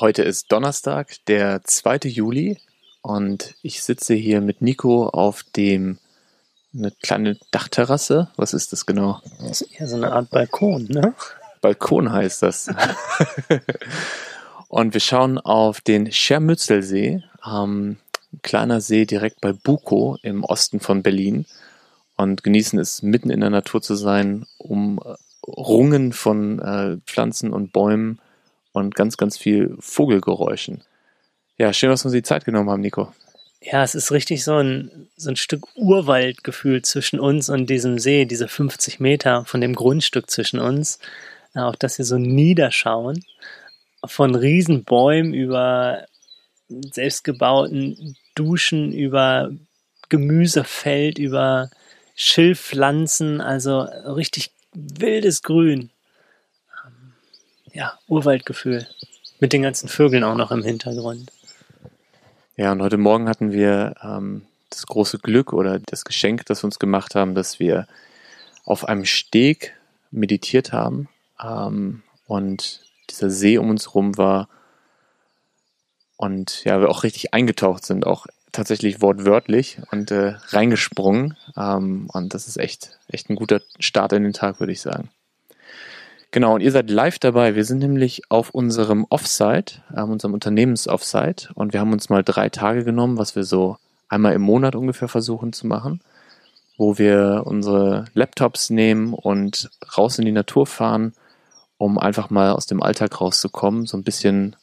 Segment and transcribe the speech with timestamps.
[0.00, 2.08] Heute ist Donnerstag, der 2.
[2.08, 2.56] Juli
[3.02, 5.98] und ich sitze hier mit Nico auf dem
[6.72, 8.30] eine kleine Dachterrasse.
[8.36, 9.20] Was ist das genau?
[9.40, 11.12] Das ist eher so eine Art Balkon, ne?
[11.60, 12.70] Balkon heißt das.
[14.68, 17.98] und wir schauen auf den Schermützelsee, ähm,
[18.32, 21.44] ein kleiner See direkt bei Bukow im Osten von Berlin
[22.16, 28.18] und genießen es mitten in der Natur zu sein, umrungen von äh, Pflanzen und Bäumen
[28.72, 30.82] und ganz, ganz viel Vogelgeräuschen.
[31.56, 33.12] Ja, schön, dass wir uns die Zeit genommen haben, Nico.
[33.62, 38.24] Ja, es ist richtig so ein, so ein Stück Urwaldgefühl zwischen uns und diesem See,
[38.24, 40.98] diese 50 Meter von dem Grundstück zwischen uns.
[41.54, 43.22] Auch dass wir so niederschauen.
[44.06, 46.06] Von Riesenbäumen über
[46.68, 49.50] selbstgebauten Duschen, über
[50.08, 51.70] Gemüsefeld, über
[52.14, 55.90] Schilfpflanzen, also richtig wildes Grün.
[57.72, 58.86] Ja, Urwaldgefühl.
[59.38, 61.30] Mit den ganzen Vögeln auch noch im Hintergrund.
[62.56, 66.66] Ja, und heute Morgen hatten wir ähm, das große Glück oder das Geschenk, das wir
[66.66, 67.86] uns gemacht haben, dass wir
[68.64, 69.74] auf einem Steg
[70.10, 71.08] meditiert haben
[71.42, 74.48] ähm, und dieser See um uns herum war
[76.16, 81.36] und ja, wir auch richtig eingetaucht sind, auch tatsächlich wortwörtlich und äh, reingesprungen.
[81.56, 85.08] Ähm, und das ist echt, echt ein guter Start in den Tag, würde ich sagen.
[86.32, 87.56] Genau, und ihr seid live dabei.
[87.56, 92.48] Wir sind nämlich auf unserem Offsite, äh, unserem Unternehmensoffsite, und wir haben uns mal drei
[92.48, 93.78] Tage genommen, was wir so
[94.08, 96.00] einmal im Monat ungefähr versuchen zu machen,
[96.76, 101.14] wo wir unsere Laptops nehmen und raus in die Natur fahren,
[101.78, 104.54] um einfach mal aus dem Alltag rauszukommen, so ein bisschen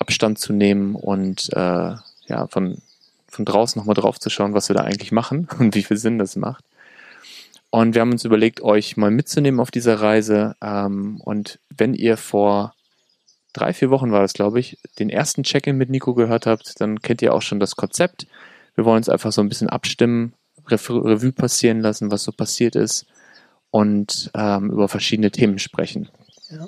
[0.00, 1.94] Abstand zu nehmen und äh,
[2.26, 2.78] ja, von,
[3.28, 6.18] von draußen nochmal drauf zu schauen, was wir da eigentlich machen und wie viel Sinn
[6.18, 6.64] das macht.
[7.70, 10.56] Und wir haben uns überlegt, euch mal mitzunehmen auf dieser Reise.
[10.62, 12.74] Ähm, und wenn ihr vor
[13.52, 17.02] drei, vier Wochen war das, glaube ich, den ersten Check-in mit Nico gehört habt, dann
[17.02, 18.26] kennt ihr auch schon das Konzept.
[18.74, 20.34] Wir wollen uns einfach so ein bisschen abstimmen,
[20.70, 23.06] Revue passieren lassen, was so passiert ist
[23.70, 26.08] und ähm, über verschiedene Themen sprechen.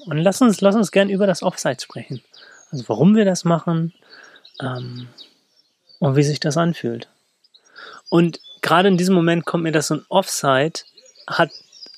[0.07, 2.23] Und lass uns, lass uns gern über das Offsite sprechen.
[2.71, 3.95] Also warum wir das machen
[4.61, 5.09] ähm,
[5.99, 7.09] und wie sich das anfühlt.
[8.09, 10.85] Und gerade in diesem Moment kommt mir das so ein Offsite
[11.39, 11.51] hat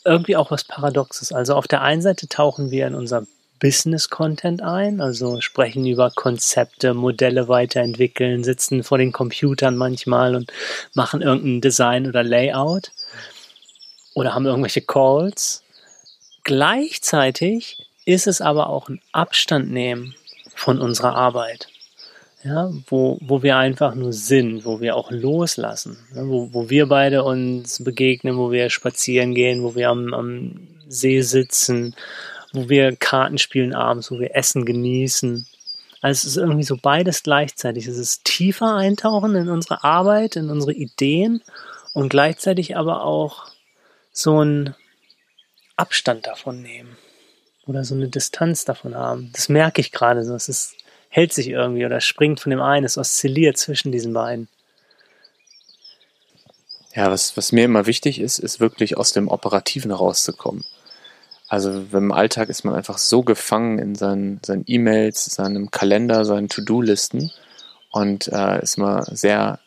[0.04, 1.32] irgendwie auch was Paradoxes.
[1.32, 3.26] Also auf der einen Seite tauchen wir in unser
[3.60, 10.52] Business-Content ein, also sprechen über Konzepte, Modelle weiterentwickeln, sitzen vor den Computern manchmal und
[10.94, 12.90] machen irgendein Design oder Layout
[14.14, 15.62] oder haben irgendwelche Calls.
[16.42, 20.16] Gleichzeitig ist es aber auch ein Abstand nehmen
[20.56, 21.68] von unserer Arbeit
[22.44, 26.86] ja, wo, wo wir einfach nur sind, wo wir auch loslassen, ne, wo, wo wir
[26.86, 31.94] beide uns begegnen, wo wir spazieren gehen, wo wir am, am See sitzen,
[32.52, 35.46] wo wir Karten spielen abends, wo wir Essen genießen.
[36.00, 37.86] Also es ist irgendwie so beides gleichzeitig.
[37.86, 41.42] Es ist tiefer eintauchen in unsere Arbeit, in unsere Ideen
[41.92, 43.46] und gleichzeitig aber auch
[44.12, 44.74] so ein
[45.76, 46.96] Abstand davon nehmen
[47.66, 49.30] oder so eine Distanz davon haben.
[49.32, 50.34] Das merke ich gerade so.
[50.34, 50.81] Es ist
[51.12, 54.48] hält sich irgendwie oder springt von dem einen, es oszilliert zwischen diesen beiden.
[56.94, 60.64] Ja, was, was mir immer wichtig ist, ist wirklich aus dem Operativen rauszukommen.
[61.48, 66.48] Also im Alltag ist man einfach so gefangen in seinen, seinen E-Mails, seinem Kalender, seinen
[66.48, 67.30] To-Do-Listen
[67.90, 69.58] und äh, ist mal sehr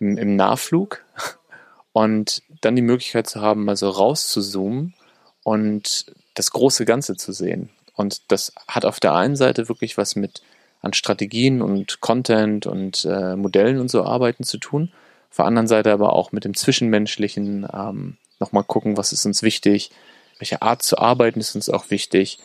[0.00, 1.04] im, im Nachflug
[1.92, 4.94] und dann die Möglichkeit zu haben, mal so rauszuzoomen
[5.42, 7.68] und das große Ganze zu sehen.
[7.94, 10.42] Und das hat auf der einen Seite wirklich was mit
[10.82, 14.92] an Strategien und Content und äh, Modellen und so arbeiten zu tun.
[15.30, 19.42] Auf der anderen Seite aber auch mit dem Zwischenmenschlichen ähm, nochmal gucken, was ist uns
[19.42, 19.90] wichtig,
[20.38, 22.38] welche Art zu arbeiten ist uns auch wichtig.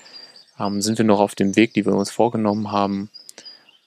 [0.59, 3.09] Ähm, sind wir noch auf dem Weg, die wir uns vorgenommen haben?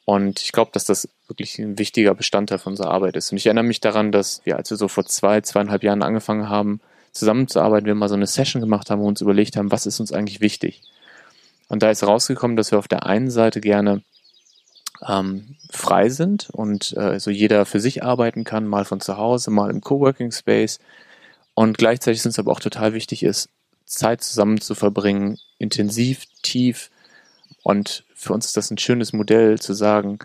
[0.04, 3.30] Und ich glaube, dass das wirklich ein wichtiger Bestandteil von unserer Arbeit ist.
[3.30, 6.48] Und ich erinnere mich daran, dass wir, als wir so vor zwei, zweieinhalb Jahren angefangen
[6.48, 6.80] haben,
[7.12, 10.12] zusammenzuarbeiten, wir mal so eine Session gemacht haben, wir uns überlegt haben, was ist uns
[10.12, 10.82] eigentlich wichtig.
[11.72, 14.02] Und da ist rausgekommen, dass wir auf der einen Seite gerne
[15.08, 19.50] ähm, frei sind und äh, so jeder für sich arbeiten kann, mal von zu Hause,
[19.50, 20.80] mal im Coworking Space.
[21.54, 23.48] Und gleichzeitig ist es aber auch total wichtig ist,
[23.86, 26.90] Zeit zusammen zu verbringen, intensiv, tief.
[27.62, 30.18] Und für uns ist das ein schönes Modell zu sagen,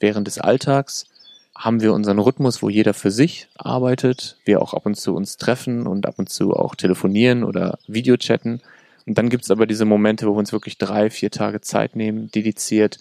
[0.00, 1.06] während des Alltags
[1.54, 5.36] haben wir unseren Rhythmus, wo jeder für sich arbeitet, wir auch ab und zu uns
[5.36, 8.60] treffen und ab und zu auch telefonieren oder Videochatten.
[9.06, 11.96] Und dann gibt es aber diese Momente, wo wir uns wirklich drei, vier Tage Zeit
[11.96, 12.98] nehmen, dediziert,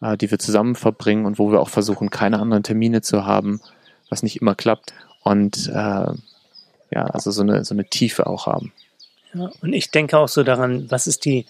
[0.00, 3.60] äh, die wir zusammen verbringen und wo wir auch versuchen, keine anderen Termine zu haben,
[4.08, 4.92] was nicht immer klappt.
[5.22, 6.12] Und äh,
[6.90, 8.72] ja, also so eine, so eine Tiefe auch haben.
[9.34, 11.46] Ja, und ich denke auch so daran, was ist die,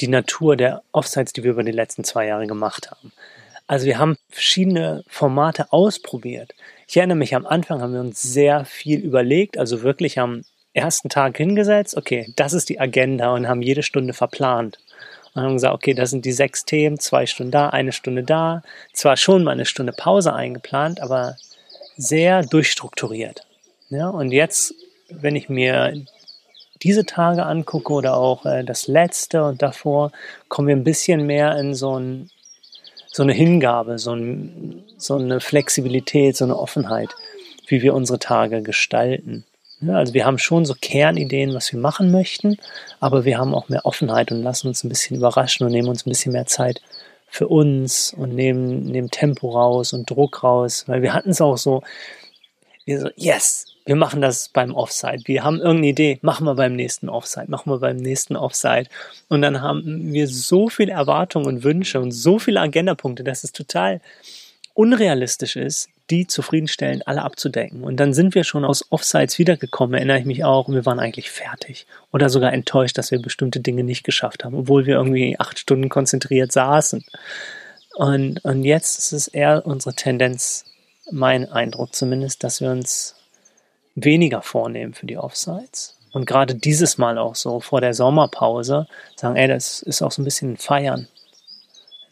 [0.00, 3.12] die Natur der Offsites, die wir über die letzten zwei Jahre gemacht haben.
[3.66, 6.54] Also wir haben verschiedene Formate ausprobiert.
[6.88, 10.42] Ich erinnere mich, am Anfang haben wir uns sehr viel überlegt, also wirklich am
[10.72, 14.78] ersten Tag hingesetzt, okay, das ist die Agenda und haben jede Stunde verplant.
[15.34, 18.62] Und haben gesagt, okay, das sind die sechs Themen, zwei Stunden da, eine Stunde da.
[18.92, 21.36] Zwar schon mal eine Stunde Pause eingeplant, aber
[21.96, 23.46] sehr durchstrukturiert.
[23.90, 24.74] Ja, und jetzt,
[25.08, 26.04] wenn ich mir
[26.82, 30.12] diese Tage angucke oder auch äh, das letzte und davor,
[30.48, 32.30] kommen wir ein bisschen mehr in so, ein,
[33.06, 37.10] so eine Hingabe, so, ein, so eine Flexibilität, so eine Offenheit,
[37.66, 39.44] wie wir unsere Tage gestalten.
[39.80, 42.58] Ja, also wir haben schon so Kernideen, was wir machen möchten,
[43.00, 46.04] aber wir haben auch mehr Offenheit und lassen uns ein bisschen überraschen und nehmen uns
[46.04, 46.82] ein bisschen mehr Zeit
[47.28, 51.56] für uns und nehmen, nehmen Tempo raus und Druck raus, weil wir hatten es auch
[51.56, 51.82] so,
[52.84, 55.22] wir so, yes, wir machen das beim Offside.
[55.24, 58.86] Wir haben irgendeine Idee, machen wir beim nächsten Offside, machen wir beim nächsten Offside.
[59.28, 63.52] Und dann haben wir so viele Erwartungen und Wünsche und so viele Agendapunkte, dass es
[63.52, 64.00] total
[64.74, 67.82] unrealistisch ist, die zufriedenstellend alle abzudecken.
[67.84, 70.98] Und dann sind wir schon aus Offsides wiedergekommen, erinnere ich mich auch, und wir waren
[70.98, 71.86] eigentlich fertig.
[72.12, 75.88] Oder sogar enttäuscht, dass wir bestimmte Dinge nicht geschafft haben, obwohl wir irgendwie acht Stunden
[75.88, 77.04] konzentriert saßen.
[77.94, 80.64] Und, und jetzt ist es eher unsere Tendenz,
[81.10, 83.16] mein Eindruck zumindest, dass wir uns
[83.94, 85.96] weniger vornehmen für die Offsides.
[86.12, 88.86] Und gerade dieses Mal auch so vor der Sommerpause
[89.16, 91.08] sagen, ey, das ist auch so ein bisschen ein Feiern,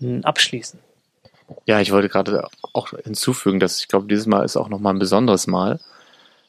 [0.00, 0.78] ein Abschließen.
[1.66, 4.98] Ja, ich wollte gerade auch hinzufügen, dass ich glaube, dieses Mal ist auch nochmal ein
[4.98, 5.80] besonderes Mal.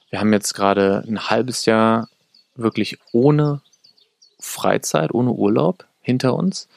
[0.09, 2.09] Wir haben jetzt gerade ein halbes Jahr
[2.55, 3.61] wirklich ohne
[4.39, 6.67] Freizeit, ohne Urlaub hinter uns.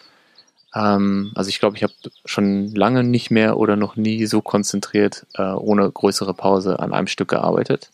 [0.74, 1.92] Ähm, also ich glaube, ich habe
[2.24, 7.06] schon lange nicht mehr oder noch nie so konzentriert äh, ohne größere Pause an einem
[7.06, 7.90] Stück gearbeitet.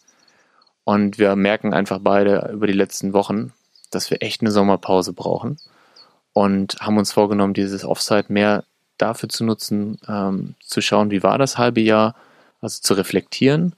[0.84, 3.52] Und wir merken einfach beide über die letzten Wochen,
[3.90, 5.58] dass wir echt eine Sommerpause brauchen
[6.32, 8.64] und haben uns vorgenommen, dieses Offsite mehr
[8.98, 12.14] dafür zu nutzen, ähm, zu schauen, wie war das halbe Jahr,
[12.60, 13.74] also zu reflektieren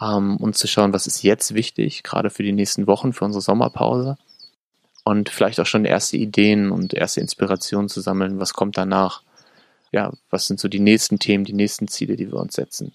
[0.00, 3.42] ähm, und zu schauen, was ist jetzt wichtig, gerade für die nächsten Wochen, für unsere
[3.42, 4.16] Sommerpause
[5.04, 9.22] und vielleicht auch schon erste Ideen und erste Inspirationen zu sammeln, was kommt danach.
[9.92, 12.92] Ja, was sind so die nächsten Themen, die nächsten Ziele, die wir uns setzen.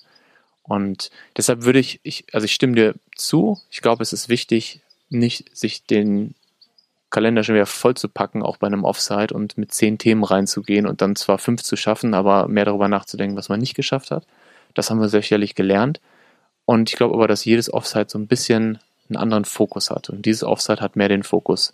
[0.63, 3.59] Und deshalb würde ich, ich, also ich stimme dir zu.
[3.71, 6.35] Ich glaube, es ist wichtig, nicht sich den
[7.09, 10.85] Kalender schon wieder voll zu packen, auch bei einem Offside und mit zehn Themen reinzugehen
[10.85, 14.25] und dann zwar fünf zu schaffen, aber mehr darüber nachzudenken, was man nicht geschafft hat.
[14.75, 15.99] Das haben wir sicherlich gelernt.
[16.65, 18.79] Und ich glaube aber, dass jedes Offside so ein bisschen
[19.09, 20.09] einen anderen Fokus hat.
[20.09, 21.73] Und dieses Offside hat mehr den Fokus,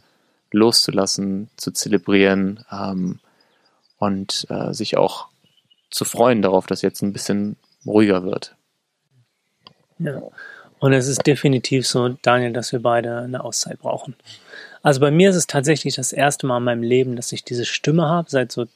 [0.51, 3.19] loszulassen, zu zelebrieren ähm,
[3.97, 5.27] und äh, sich auch
[5.89, 8.55] zu freuen darauf, dass jetzt ein bisschen ruhiger wird.
[9.99, 10.21] Ja.
[10.79, 14.15] Und es ist definitiv so, Daniel, dass wir beide eine Auszeit brauchen.
[14.85, 17.65] Also bei mir ist es tatsächlich das erste Mal in meinem Leben, dass ich diese
[17.65, 18.67] Stimme habe, seit so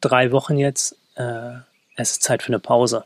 [0.00, 0.96] drei Wochen jetzt.
[1.14, 1.58] Äh,
[1.94, 3.04] es ist Zeit für eine Pause.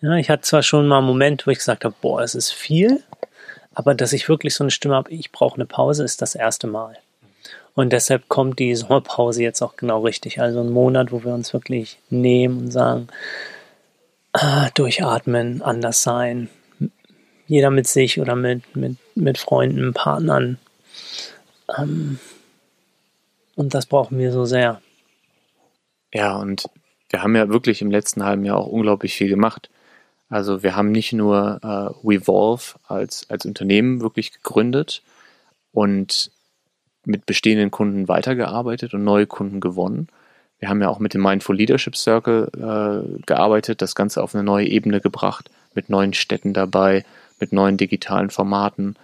[0.00, 2.52] Ja, ich hatte zwar schon mal einen Moment, wo ich gesagt habe, boah, es ist
[2.52, 3.02] viel,
[3.74, 6.68] aber dass ich wirklich so eine Stimme habe, ich brauche eine Pause, ist das erste
[6.68, 6.96] Mal.
[7.74, 10.40] Und deshalb kommt die Sommerpause jetzt auch genau richtig.
[10.40, 13.08] Also ein Monat, wo wir uns wirklich nehmen und sagen,
[14.32, 16.48] ah, durchatmen, anders sein.
[17.48, 20.58] Jeder mit sich oder mit, mit, mit Freunden, Partnern.
[21.76, 22.18] Ähm,
[23.54, 24.80] und das brauchen wir so sehr.
[26.12, 26.68] Ja, und
[27.10, 29.70] wir haben ja wirklich im letzten halben Jahr auch unglaublich viel gemacht.
[30.28, 35.02] Also wir haben nicht nur äh, Revolve als, als Unternehmen wirklich gegründet
[35.72, 36.30] und
[37.04, 40.08] mit bestehenden Kunden weitergearbeitet und neue Kunden gewonnen,
[40.62, 44.44] wir haben ja auch mit dem Mindful Leadership Circle äh, gearbeitet, das Ganze auf eine
[44.44, 47.04] neue Ebene gebracht, mit neuen Städten dabei,
[47.40, 48.94] mit neuen digitalen Formaten.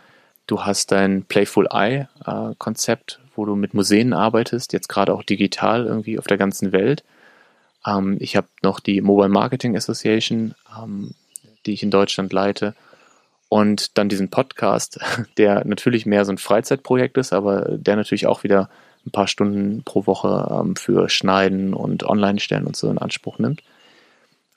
[0.49, 2.97] Du hast dein Playful Eye äh,
[3.37, 7.05] wo du mit Museen arbeitest, jetzt gerade auch digital irgendwie auf der ganzen Welt.
[7.87, 11.15] Ähm, ich habe noch die Mobile Marketing Association, ähm,
[11.67, 12.75] die ich in Deutschland leite.
[13.51, 14.99] Und dann diesen Podcast,
[15.37, 18.71] der natürlich mehr so ein Freizeitprojekt ist, aber der natürlich auch wieder
[19.07, 23.63] ein paar Stunden pro Woche ähm, für Schneiden und Online-Stellen und so in Anspruch nimmt.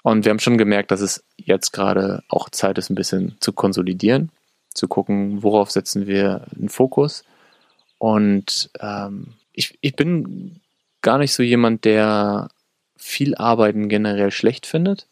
[0.04, 3.52] Und wir haben schon gemerkt, dass es jetzt gerade auch Zeit ist, ein bisschen zu
[3.52, 4.32] konsolidieren,
[4.74, 7.24] zu gucken, worauf setzen wir einen Fokus.
[7.98, 10.62] Und ähm, ich, ich bin
[11.01, 12.50] gar nicht so jemand, der
[12.96, 15.08] viel Arbeiten generell schlecht findet.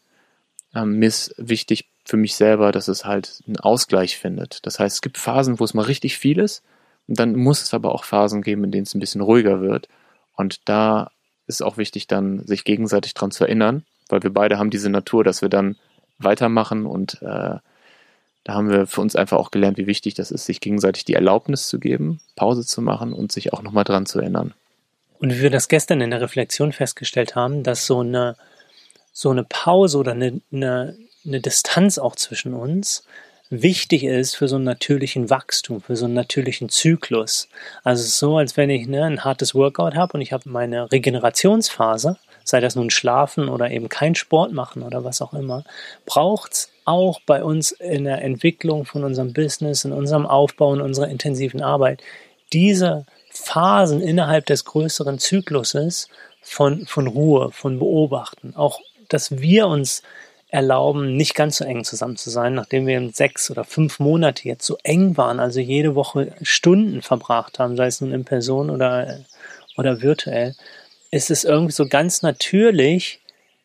[0.74, 4.64] Ähm, mir ist wichtig für mich selber, dass es halt einen Ausgleich findet.
[4.66, 6.62] Das heißt, es gibt Phasen, wo es mal richtig viel ist
[7.08, 9.88] und dann muss es aber auch Phasen geben, in denen es ein bisschen ruhiger wird.
[10.34, 11.10] Und da
[11.46, 15.24] ist auch wichtig, dann sich gegenseitig dran zu erinnern, weil wir beide haben diese Natur,
[15.24, 15.76] dass wir dann
[16.18, 17.58] weitermachen und äh,
[18.44, 21.14] da haben wir für uns einfach auch gelernt, wie wichtig das ist, sich gegenseitig die
[21.14, 24.54] Erlaubnis zu geben, Pause zu machen und sich auch nochmal dran zu erinnern.
[25.18, 28.36] Und wie wir das gestern in der Reflexion festgestellt haben, dass so eine,
[29.12, 33.04] so eine Pause oder eine, eine, eine Distanz auch zwischen uns
[33.50, 37.48] wichtig ist für so einen natürlichen Wachstum, für so einen natürlichen Zyklus.
[37.82, 40.48] Also es ist so, als wenn ich ne, ein hartes Workout habe und ich habe
[40.48, 45.64] meine Regenerationsphase, sei das nun Schlafen oder eben kein Sport machen oder was auch immer,
[46.06, 50.80] braucht es auch bei uns in der Entwicklung von unserem Business, in unserem Aufbau, in
[50.80, 52.02] unserer intensiven Arbeit,
[52.52, 56.08] diese Phasen innerhalb des größeren Zykluses
[56.42, 58.54] von, von Ruhe, von Beobachten.
[58.56, 60.02] Auch, dass wir uns
[60.48, 64.66] erlauben, nicht ganz so eng zusammen zu sein, nachdem wir sechs oder fünf Monate jetzt
[64.66, 69.20] so eng waren, also jede Woche Stunden verbracht haben, sei es nun in Person oder,
[69.76, 70.56] oder virtuell,
[71.12, 73.20] ist es irgendwie so ganz natürlich,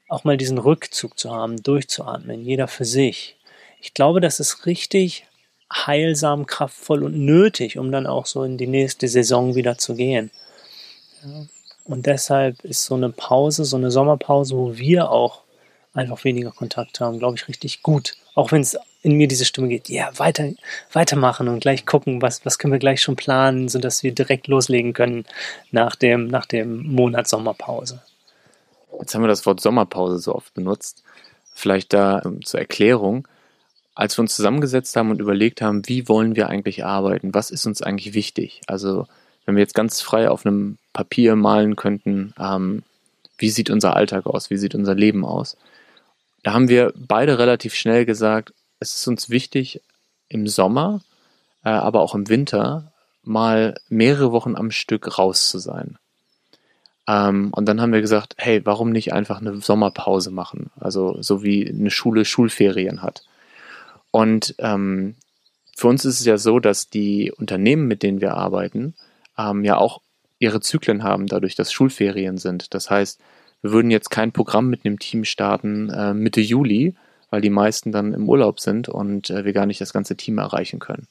[0.08, 3.38] auch mal diesen Rückzug zu haben, durchzuatmen, jeder für sich.
[3.82, 5.26] Ich glaube, das ist richtig
[5.74, 10.32] heilsam, kraftvoll und nötig, um dann auch so in die nächste Saison wieder zu gehen.
[11.84, 15.42] Und deshalb ist so eine Pause, so eine Sommerpause, wo wir auch
[15.94, 18.16] einfach weniger Kontakt haben, glaube ich, richtig gut.
[18.36, 20.50] Auch wenn es in mir diese Stimme geht, ja, weiter,
[20.92, 24.94] weitermachen und gleich gucken, was, was können wir gleich schon planen, sodass wir direkt loslegen
[24.94, 25.26] können
[25.72, 28.02] nach dem, nach dem Monat Sommerpause.
[29.00, 31.04] Jetzt haben wir das Wort Sommerpause so oft benutzt.
[31.54, 33.28] Vielleicht da ähm, zur Erklärung.
[33.94, 37.34] Als wir uns zusammengesetzt haben und überlegt haben, wie wollen wir eigentlich arbeiten?
[37.34, 38.62] Was ist uns eigentlich wichtig?
[38.68, 39.08] Also,
[39.46, 42.84] wenn wir jetzt ganz frei auf einem Papier malen könnten, ähm,
[43.38, 44.50] wie sieht unser Alltag aus?
[44.50, 45.58] Wie sieht unser Leben aus?
[46.44, 49.82] Da haben wir beide relativ schnell gesagt, es ist uns wichtig,
[50.28, 51.02] im Sommer,
[51.64, 52.92] äh, aber auch im Winter
[53.24, 55.98] mal mehrere Wochen am Stück raus zu sein.
[57.08, 60.72] Ähm, und dann haben wir gesagt, hey, warum nicht einfach eine Sommerpause machen?
[60.80, 63.24] Also so wie eine Schule Schulferien hat.
[64.12, 65.16] Und ähm,
[65.76, 68.96] für uns ist es ja so, dass die Unternehmen, mit denen wir arbeiten,
[69.38, 70.02] ähm, ja auch
[70.40, 72.74] ihre Zyklen haben, dadurch, dass Schulferien sind.
[72.74, 73.20] Das heißt,
[73.62, 76.96] wir würden jetzt kein Programm mit einem Team starten äh, Mitte Juli,
[77.30, 80.38] weil die meisten dann im Urlaub sind und äh, wir gar nicht das ganze Team
[80.38, 81.08] erreichen können.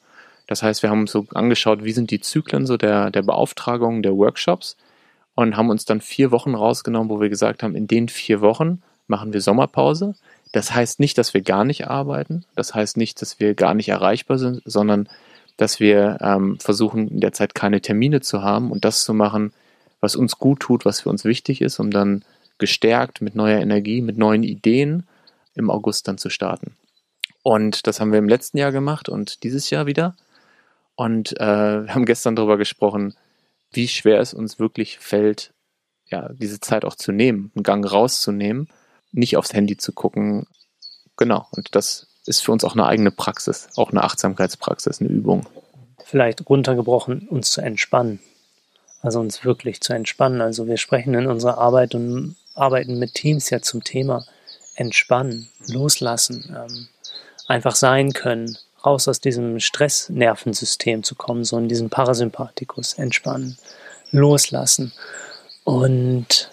[0.47, 4.03] Das heißt, wir haben uns so angeschaut, wie sind die Zyklen so der, der Beauftragung
[4.03, 4.77] der Workshops
[5.35, 8.83] und haben uns dann vier Wochen rausgenommen, wo wir gesagt haben, in den vier Wochen
[9.07, 10.15] machen wir Sommerpause.
[10.53, 12.45] Das heißt nicht, dass wir gar nicht arbeiten.
[12.55, 15.09] Das heißt nicht, dass wir gar nicht erreichbar sind, sondern
[15.57, 19.53] dass wir ähm, versuchen, in der Zeit keine Termine zu haben und das zu machen,
[20.01, 22.25] was uns gut tut, was für uns wichtig ist, um dann
[22.59, 25.07] gestärkt mit neuer Energie, mit neuen Ideen
[25.55, 26.77] im August dann zu starten.
[27.43, 30.17] Und das haben wir im letzten Jahr gemacht und dieses Jahr wieder.
[30.95, 33.15] Und äh, wir haben gestern darüber gesprochen,
[33.75, 35.53] wie schwer es uns wirklich fällt,
[36.07, 38.69] ja, diese Zeit auch zu nehmen, einen Gang rauszunehmen,
[39.13, 40.47] nicht aufs Handy zu gucken.
[41.17, 41.47] Genau.
[41.53, 45.47] Und das ist für uns auch eine eigene Praxis, auch eine Achtsamkeitspraxis, eine Übung.
[46.05, 48.21] Vielleicht runtergebrochen, uns zu entspannen.
[49.03, 50.41] Also uns wirklich zu entspannen.
[50.41, 54.25] Also wir sprechen in unserer Arbeit und arbeiten mit Teams ja zum Thema
[54.77, 56.89] entspannen, loslassen, ähm,
[57.47, 63.59] einfach sein können, raus aus diesem Stressnervensystem zu kommen, so in diesem Parasympathikus, entspannen,
[64.11, 64.93] loslassen.
[65.65, 66.51] Und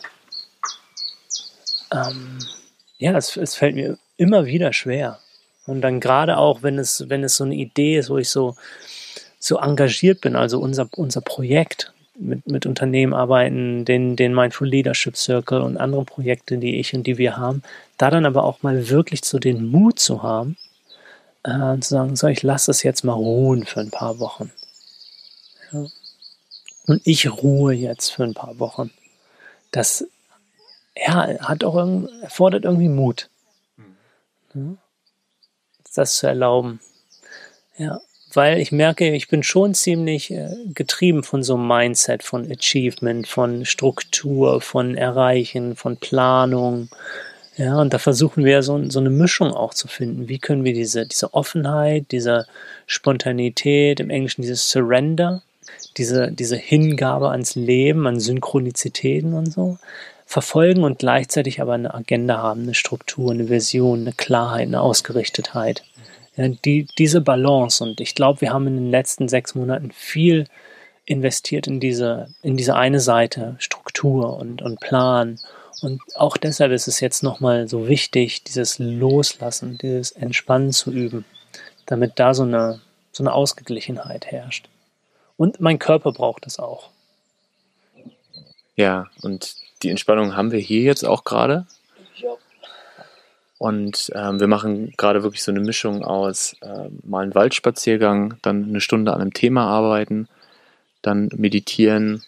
[1.94, 2.40] ähm,
[2.98, 5.20] ja, es, es fällt mir immer wieder schwer.
[5.66, 8.56] Und dann gerade auch, wenn es, wenn es so eine Idee ist, wo ich so,
[9.40, 15.18] so engagiert bin, also unser, unser Projekt, mit, mit Unternehmen arbeiten, den, den Mindful Leadership
[15.18, 17.64] Circle und andere Projekte, die ich und die wir haben,
[17.98, 20.58] da dann aber auch mal wirklich so den Mut zu haben,
[21.44, 24.52] äh, zu sagen, so, ich lasse es jetzt mal ruhen für ein paar Wochen.
[25.72, 25.86] Ja.
[26.88, 28.92] Und ich ruhe jetzt für ein paar Wochen.
[29.72, 30.06] Das
[30.96, 31.76] ja, hat auch
[32.22, 33.30] erfordert irgendwie Mut.
[34.54, 34.76] Ja.
[35.94, 36.80] Das zu erlauben.
[37.78, 38.02] Ja,
[38.34, 43.28] weil ich merke, ich bin schon ziemlich äh, getrieben von so einem Mindset, von Achievement,
[43.28, 46.90] von Struktur, von Erreichen, von Planung.
[47.58, 50.30] Ja, und da versuchen wir so, so eine Mischung auch zu finden.
[50.30, 52.48] Wie können wir diese, diese Offenheit, diese
[52.88, 55.42] Spontanität, im Englischen dieses Surrender,
[55.98, 59.78] diese, diese Hingabe ans Leben, an Synchronizitäten und so,
[60.26, 65.84] verfolgen und gleichzeitig aber eine Agenda haben, eine Struktur, eine Vision, eine Klarheit, eine Ausgerichtetheit.
[66.38, 70.48] Ja, die, diese Balance und ich glaube, wir haben in den letzten sechs Monaten viel
[71.04, 75.38] investiert in diese, in diese eine Seite, Struktur und, und Plan.
[75.82, 81.26] Und auch deshalb ist es jetzt nochmal so wichtig, dieses Loslassen, dieses Entspannen zu üben,
[81.86, 84.68] damit da so eine, so eine Ausgeglichenheit herrscht.
[85.38, 86.90] Und mein Körper braucht es auch.
[88.76, 91.66] Ja, und die Entspannung haben wir hier jetzt auch gerade.
[93.58, 98.64] Und ähm, wir machen gerade wirklich so eine Mischung aus äh, mal einen Waldspaziergang, dann
[98.64, 100.28] eine Stunde an einem Thema arbeiten,
[101.04, 102.24] dann meditieren,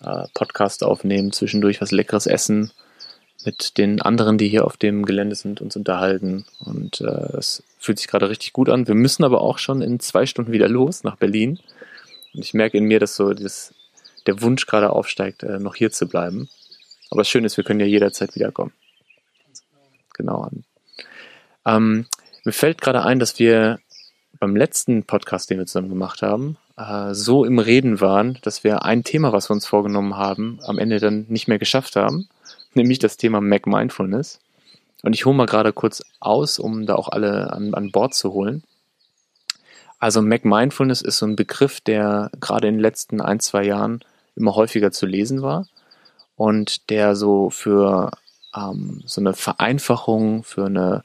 [0.00, 2.70] äh, Podcast aufnehmen, zwischendurch was Leckeres essen,
[3.46, 6.44] mit den anderen, die hier auf dem Gelände sind, uns unterhalten.
[6.58, 8.88] Und äh, es fühlt sich gerade richtig gut an.
[8.88, 11.60] Wir müssen aber auch schon in zwei Stunden wieder los nach Berlin.
[12.34, 13.72] Und ich merke in mir, dass so das,
[14.26, 16.48] der Wunsch gerade aufsteigt, äh, noch hier zu bleiben.
[17.10, 18.72] Aber das Schöne ist, wir können ja jederzeit wiederkommen.
[20.14, 20.50] Genau.
[21.64, 22.06] Ähm,
[22.44, 23.78] mir fällt gerade ein, dass wir
[24.40, 28.84] beim letzten Podcast, den wir zusammen gemacht haben, äh, so im Reden waren, dass wir
[28.84, 32.28] ein Thema, was wir uns vorgenommen haben, am Ende dann nicht mehr geschafft haben,
[32.74, 34.40] nämlich das Thema Mac Mindfulness.
[35.02, 38.32] Und ich hole mal gerade kurz aus, um da auch alle an, an Bord zu
[38.32, 38.64] holen.
[39.98, 44.00] Also Mac Mindfulness ist so ein Begriff, der gerade in den letzten ein, zwei Jahren
[44.34, 45.66] immer häufiger zu lesen war
[46.36, 48.10] und der so für
[48.54, 51.04] ähm, so eine Vereinfachung, für eine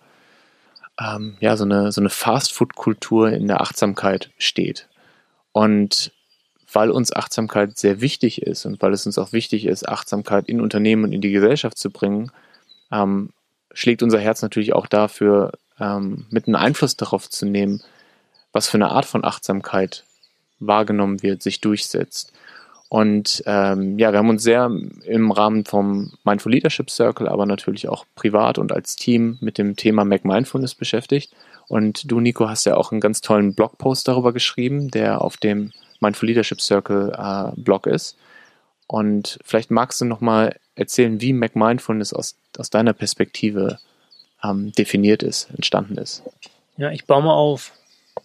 [1.00, 4.88] ähm, ja so eine so eine Fastfood-Kultur in der Achtsamkeit steht.
[5.53, 6.12] Und
[6.74, 10.62] weil uns Achtsamkeit sehr wichtig ist und weil es uns auch wichtig ist, Achtsamkeit in
[10.62, 12.32] Unternehmen und in die Gesellschaft zu bringen,
[12.92, 13.30] ähm,
[13.74, 17.82] schlägt unser Herz natürlich auch dafür, ähm, mit einem Einfluss darauf zu nehmen,
[18.54, 20.04] was für eine Art von Achtsamkeit
[20.60, 22.34] wahrgenommen wird, sich durchsetzt.
[22.90, 24.70] Und ähm, ja, wir haben uns sehr
[25.06, 29.78] im Rahmen vom Mindful Leadership Circle, aber natürlich auch privat und als Team mit dem
[29.78, 31.34] Thema Mac Mindfulness beschäftigt.
[31.70, 35.72] Und du, Nico, hast ja auch einen ganz tollen Blogpost darüber geschrieben, der auf dem
[36.01, 38.17] Mindful Leadership Circle äh, Blog ist.
[38.88, 43.79] Und vielleicht magst du nochmal erzählen, wie Mac Mindfulness aus, aus deiner Perspektive
[44.43, 46.24] ähm, definiert ist, entstanden ist.
[46.77, 47.72] Ja, ich baue mal auf,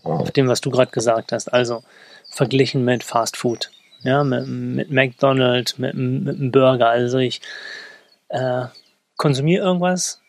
[0.02, 1.52] auf dem, was du gerade gesagt hast.
[1.52, 1.84] Also
[2.30, 3.70] verglichen mit Fast Food
[4.06, 6.88] ja, mit, mit McDonald's, mit, mit einem Burger.
[6.88, 7.40] Also ich
[8.28, 8.62] äh,
[9.16, 10.20] konsumiere irgendwas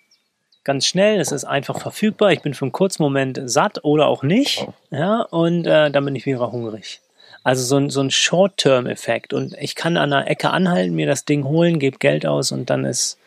[0.63, 4.21] ganz schnell, es ist einfach verfügbar, ich bin für einen kurzen Moment satt oder auch
[4.21, 6.99] nicht, ja, und äh, dann bin ich wieder hungrig.
[7.47, 9.31] Also so ein, so ein Short-Term-Effekt.
[9.31, 12.69] Und ich kann an einer Ecke anhalten, mir das Ding holen, gebe Geld aus und
[12.69, 13.17] dann ist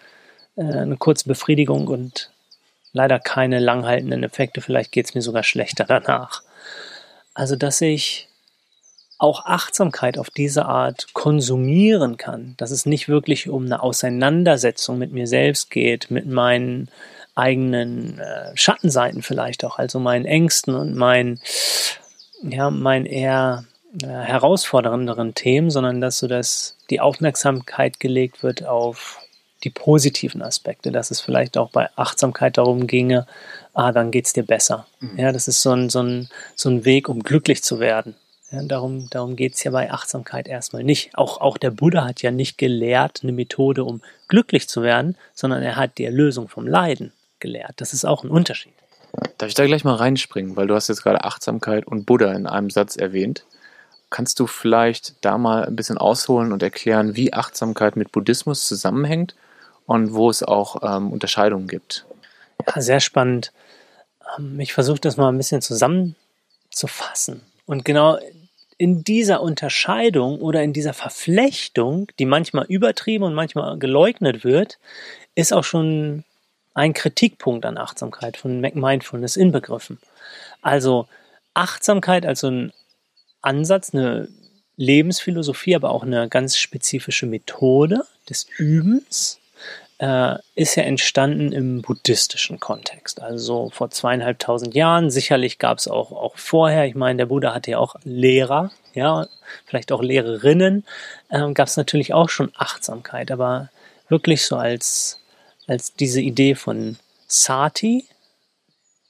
[0.57, 2.31] äh, eine kurze Befriedigung und
[2.93, 4.61] leider keine langhaltenden Effekte.
[4.61, 6.43] Vielleicht geht es mir sogar schlechter danach.
[7.33, 8.29] Also, dass ich
[9.17, 15.13] auch Achtsamkeit auf diese Art konsumieren kann, dass es nicht wirklich um eine Auseinandersetzung mit
[15.13, 16.91] mir selbst geht, mit meinen
[17.35, 21.41] eigenen äh, Schattenseiten vielleicht auch, also meinen Ängsten und meinen,
[22.43, 23.65] ja, meinen eher
[24.03, 29.21] herausfordernderen Themen, sondern dass so dass die Aufmerksamkeit gelegt wird auf
[29.65, 33.27] die positiven Aspekte, dass es vielleicht auch bei Achtsamkeit darum ginge,
[33.75, 34.87] ah, dann geht es dir besser.
[35.01, 35.19] Mhm.
[35.19, 38.15] Ja, das ist so ein, so, ein, so ein Weg, um glücklich zu werden.
[38.51, 41.17] Ja, darum darum geht es ja bei Achtsamkeit erstmal nicht.
[41.17, 45.63] Auch, auch der Buddha hat ja nicht gelehrt, eine Methode, um glücklich zu werden, sondern
[45.63, 47.75] er hat die Erlösung vom Leiden gelehrt.
[47.77, 48.73] Das ist auch ein Unterschied.
[49.39, 52.47] Darf ich da gleich mal reinspringen, weil du hast jetzt gerade Achtsamkeit und Buddha in
[52.47, 53.45] einem Satz erwähnt.
[54.11, 59.37] Kannst du vielleicht da mal ein bisschen ausholen und erklären, wie Achtsamkeit mit Buddhismus zusammenhängt
[59.87, 62.07] und wo es auch ähm, Unterscheidungen gibt?
[62.67, 63.53] Ja, sehr spannend.
[64.39, 67.43] Ähm, ich versuche das mal ein bisschen zusammenzufassen.
[67.67, 68.19] Und genau
[68.79, 74.79] in dieser Unterscheidung oder in dieser Verflechtung, die manchmal übertrieben und manchmal geleugnet wird,
[75.35, 76.25] ist auch schon
[76.75, 79.99] ein Kritikpunkt an Achtsamkeit von Mindfulness inbegriffen.
[80.63, 81.09] Also
[81.53, 82.73] Achtsamkeit als so ein
[83.43, 84.29] Ansatz, eine
[84.77, 89.41] Lebensphilosophie, aber auch eine ganz spezifische Methode des Übens,
[89.99, 93.21] äh, ist ja entstanden im buddhistischen Kontext.
[93.21, 95.11] Also vor zweieinhalbtausend Jahren.
[95.11, 96.87] Sicherlich gab es auch, auch vorher.
[96.87, 99.27] Ich meine, der Buddha hatte ja auch Lehrer, ja,
[99.67, 100.87] vielleicht auch Lehrerinnen.
[101.31, 103.69] Ähm, gab es natürlich auch schon Achtsamkeit, aber
[104.09, 105.21] wirklich so als,
[105.67, 108.07] als diese Idee von Sati,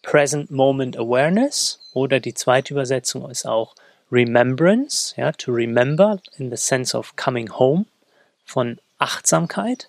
[0.02, 3.74] Present Moment Awareness, oder die zweite Übersetzung ist auch
[4.10, 7.86] Remembrance, ja, to remember in the sense of coming home
[8.44, 9.88] von Achtsamkeit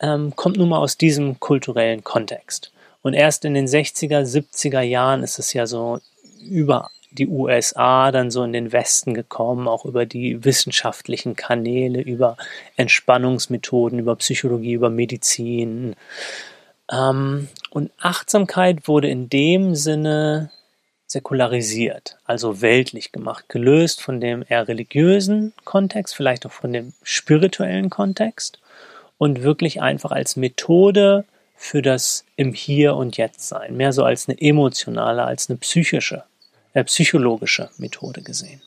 [0.00, 2.72] ähm, kommt nun mal aus diesem kulturellen Kontext.
[3.02, 5.98] Und erst in den 60er, 70er Jahren ist es ja so
[6.40, 12.36] über die USA dann so in den Westen gekommen, auch über die wissenschaftlichen Kanäle, über
[12.76, 15.96] Entspannungsmethoden, über Psychologie, über Medizin.
[16.90, 20.50] Ähm, und Achtsamkeit wurde in dem Sinne
[21.10, 27.90] säkularisiert, also weltlich gemacht, gelöst von dem eher religiösen Kontext, vielleicht auch von dem spirituellen
[27.90, 28.60] Kontext
[29.18, 31.24] und wirklich einfach als Methode
[31.56, 36.22] für das im Hier und Jetzt sein, mehr so als eine emotionale, als eine psychische,
[36.74, 38.62] äh, psychologische Methode gesehen.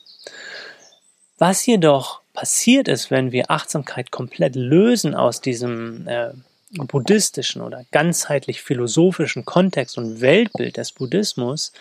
[1.38, 6.32] Was jedoch passiert ist, wenn wir Achtsamkeit komplett lösen aus diesem äh,
[6.76, 11.72] buddhistischen oder ganzheitlich philosophischen Kontext und Weltbild des Buddhismus,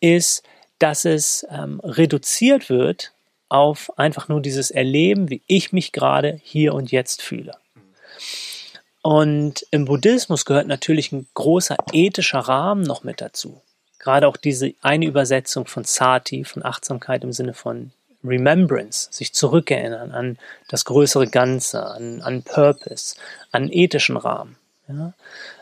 [0.00, 0.42] ist,
[0.78, 3.12] dass es ähm, reduziert wird
[3.48, 7.52] auf einfach nur dieses Erleben, wie ich mich gerade hier und jetzt fühle.
[9.02, 13.62] Und im Buddhismus gehört natürlich ein großer ethischer Rahmen noch mit dazu.
[13.98, 20.12] Gerade auch diese eine Übersetzung von Sati, von Achtsamkeit im Sinne von Remembrance, sich zurückerinnern
[20.12, 23.16] an das größere Ganze, an, an Purpose,
[23.52, 24.56] an ethischen Rahmen.
[24.88, 25.14] Ja?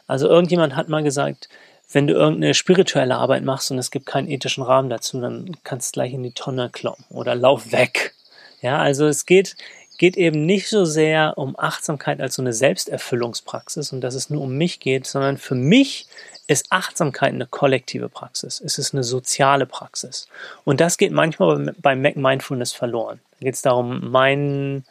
[0.07, 1.49] Also irgendjemand hat mal gesagt,
[1.92, 5.94] wenn du irgendeine spirituelle Arbeit machst und es gibt keinen ethischen Rahmen dazu, dann kannst
[5.94, 8.14] du gleich in die Tonne kloppen oder lauf weg.
[8.61, 9.57] Ja, also es geht,
[9.99, 14.42] geht eben nicht so sehr um Achtsamkeit als so eine Selbsterfüllungspraxis und dass es nur
[14.42, 16.07] um mich geht, sondern für mich
[16.49, 18.61] ist Achtsamkeit eine kollektive Praxis.
[18.64, 20.29] Es ist eine soziale Praxis.
[20.64, 23.20] Und das geht manchmal beim Mindfulness verloren.
[23.33, 24.85] Da geht es darum, mein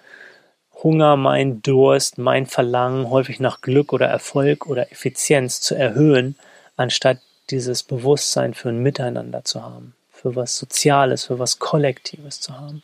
[0.84, 6.36] Hunger, mein Durst, mein Verlangen häufig nach Glück oder Erfolg oder Effizienz zu erhöhen,
[6.76, 12.58] anstatt dieses Bewusstsein für ein Miteinander zu haben, für was Soziales, für was Kollektives zu
[12.60, 12.84] haben.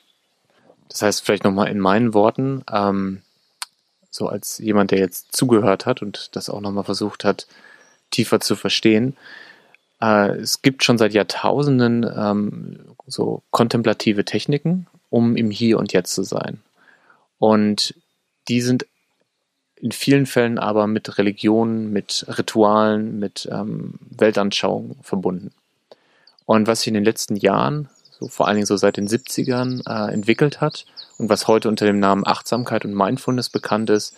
[0.89, 3.21] Das heißt, vielleicht nochmal in meinen Worten, ähm,
[4.09, 7.47] so als jemand, der jetzt zugehört hat und das auch nochmal versucht hat,
[8.11, 9.15] tiefer zu verstehen.
[10.01, 16.13] Äh, es gibt schon seit Jahrtausenden ähm, so kontemplative Techniken, um im Hier und Jetzt
[16.13, 16.61] zu sein.
[17.39, 17.95] Und
[18.49, 18.85] die sind
[19.81, 25.51] in vielen Fällen aber mit Religionen, mit Ritualen, mit ähm, Weltanschauungen verbunden.
[26.45, 29.81] Und was sich in den letzten Jahren, so vor allen Dingen so seit den 70ern,
[29.87, 30.85] äh, entwickelt hat
[31.17, 34.15] und was heute unter dem Namen Achtsamkeit und Mindfulness bekannt ist,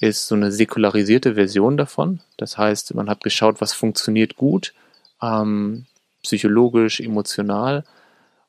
[0.00, 2.20] ist so eine säkularisierte Version davon.
[2.38, 4.72] Das heißt, man hat geschaut, was funktioniert gut,
[5.20, 5.84] ähm,
[6.22, 7.84] psychologisch, emotional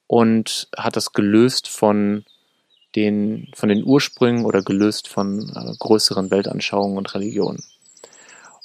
[0.07, 2.23] und hat das gelöst von
[2.95, 7.63] den, von den Ursprüngen oder gelöst von äh, größeren Weltanschauungen und Religionen.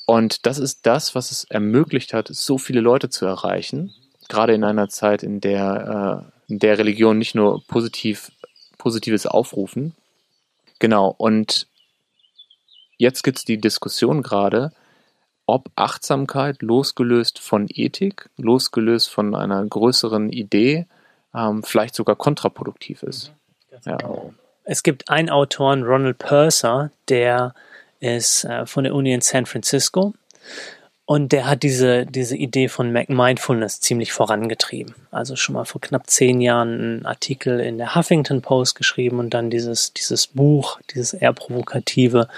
[0.07, 3.93] Und das ist das, was es ermöglicht hat, so viele Leute zu erreichen,
[4.29, 8.33] gerade in einer Zeit, in der, äh, in der Religion nicht nur positiv,
[8.79, 9.95] Positives aufrufen.
[10.79, 11.67] Genau, und
[12.97, 14.73] jetzt gibt es die Diskussion gerade,
[15.47, 20.87] ob Achtsamkeit losgelöst von Ethik, losgelöst von einer größeren Idee,
[21.35, 23.33] ähm, vielleicht sogar kontraproduktiv ist.
[23.85, 23.99] Ja.
[24.65, 27.55] Es gibt einen Autoren, Ronald Purser, der
[28.01, 30.15] ist äh, von der Uni in San Francisco
[31.11, 34.95] und der hat diese, diese Idee von Mindfulness ziemlich vorangetrieben.
[35.11, 39.33] Also schon mal vor knapp zehn Jahren einen Artikel in der Huffington Post geschrieben und
[39.33, 42.29] dann dieses, dieses Buch, dieses eher provokative,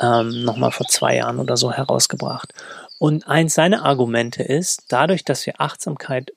[0.00, 2.54] ähm, nochmal vor zwei Jahren oder so herausgebracht.
[3.00, 6.32] Und eins seiner Argumente ist, dadurch, dass wir Achtsamkeit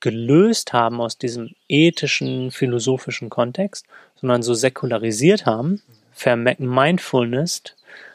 [0.00, 5.82] gelöst haben aus diesem ethischen, philosophischen Kontext, sondern so säkularisiert haben,
[6.12, 7.62] vermindfulness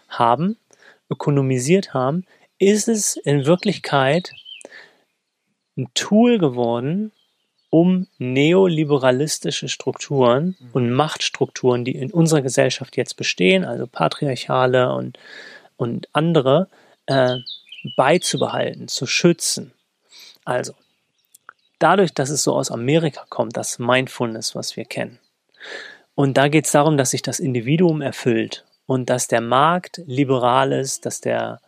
[0.10, 0.58] haben,
[1.10, 2.26] ökonomisiert haben,
[2.60, 4.34] ist es in Wirklichkeit
[5.78, 7.12] ein Tool geworden,
[7.70, 15.18] um neoliberalistische Strukturen und Machtstrukturen, die in unserer Gesellschaft jetzt bestehen, also patriarchale und,
[15.76, 16.70] und andere,
[17.08, 17.38] äh,
[17.98, 19.74] beizubehalten, zu schützen.
[20.46, 20.74] Also,
[21.84, 25.20] dadurch, dass es so aus Amerika kommt, das Mindfulness, was wir kennen.
[26.16, 30.72] Und da geht es darum, dass sich das Individuum erfüllt und dass der Markt liberal
[30.72, 31.60] ist, dass der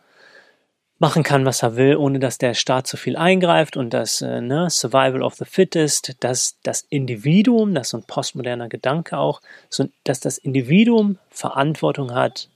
[0.98, 4.40] machen kann, was er will, ohne dass der Staat zu viel eingreift und das äh,
[4.40, 9.42] ne, Survival of the Fittest, dass das Individuum, das ist so ein postmoderner Gedanke auch,
[9.68, 12.48] so, dass das Individuum Verantwortung hat,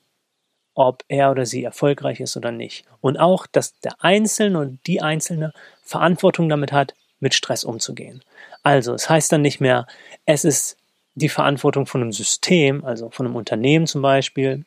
[0.74, 2.86] ob er oder sie erfolgreich ist oder nicht.
[3.02, 8.22] Und auch, dass der Einzelne und die Einzelne Verantwortung damit hat, mit Stress umzugehen.
[8.62, 9.86] Also, es heißt dann nicht mehr,
[10.26, 10.76] es ist
[11.14, 14.64] die Verantwortung von einem System, also von einem Unternehmen zum Beispiel,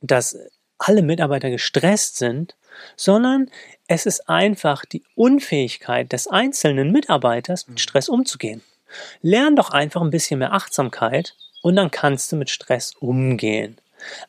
[0.00, 0.36] dass
[0.78, 2.56] alle Mitarbeiter gestresst sind,
[2.96, 3.50] sondern
[3.86, 7.80] es ist einfach die Unfähigkeit des einzelnen Mitarbeiters, mit mhm.
[7.80, 8.62] Stress umzugehen.
[9.22, 13.78] Lern doch einfach ein bisschen mehr Achtsamkeit und dann kannst du mit Stress umgehen.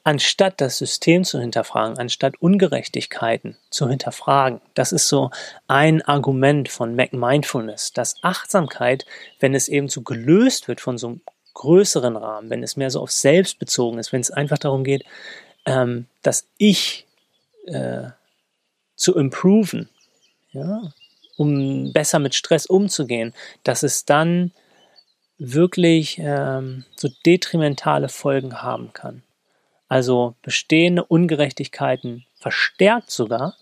[0.03, 4.61] Anstatt das System zu hinterfragen, anstatt Ungerechtigkeiten zu hinterfragen.
[4.73, 5.31] Das ist so
[5.67, 9.05] ein Argument von Mac Mindfulness, dass Achtsamkeit,
[9.39, 11.21] wenn es eben so gelöst wird von so einem
[11.53, 15.03] größeren Rahmen, wenn es mehr so auf selbst bezogen ist, wenn es einfach darum geht,
[15.65, 17.07] ähm, dass ich
[17.65, 18.09] äh,
[18.95, 19.89] zu improven,
[20.51, 20.93] ja,
[21.38, 23.33] um besser mit Stress umzugehen,
[23.63, 24.51] dass es dann
[25.38, 29.23] wirklich ähm, so detrimentale Folgen haben kann.
[29.87, 33.55] Also bestehende Ungerechtigkeiten verstärkt sogar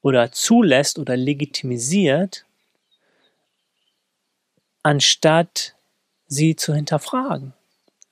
[0.00, 2.44] oder zulässt oder legitimisiert,
[4.82, 5.74] anstatt
[6.26, 7.52] sie zu hinterfragen,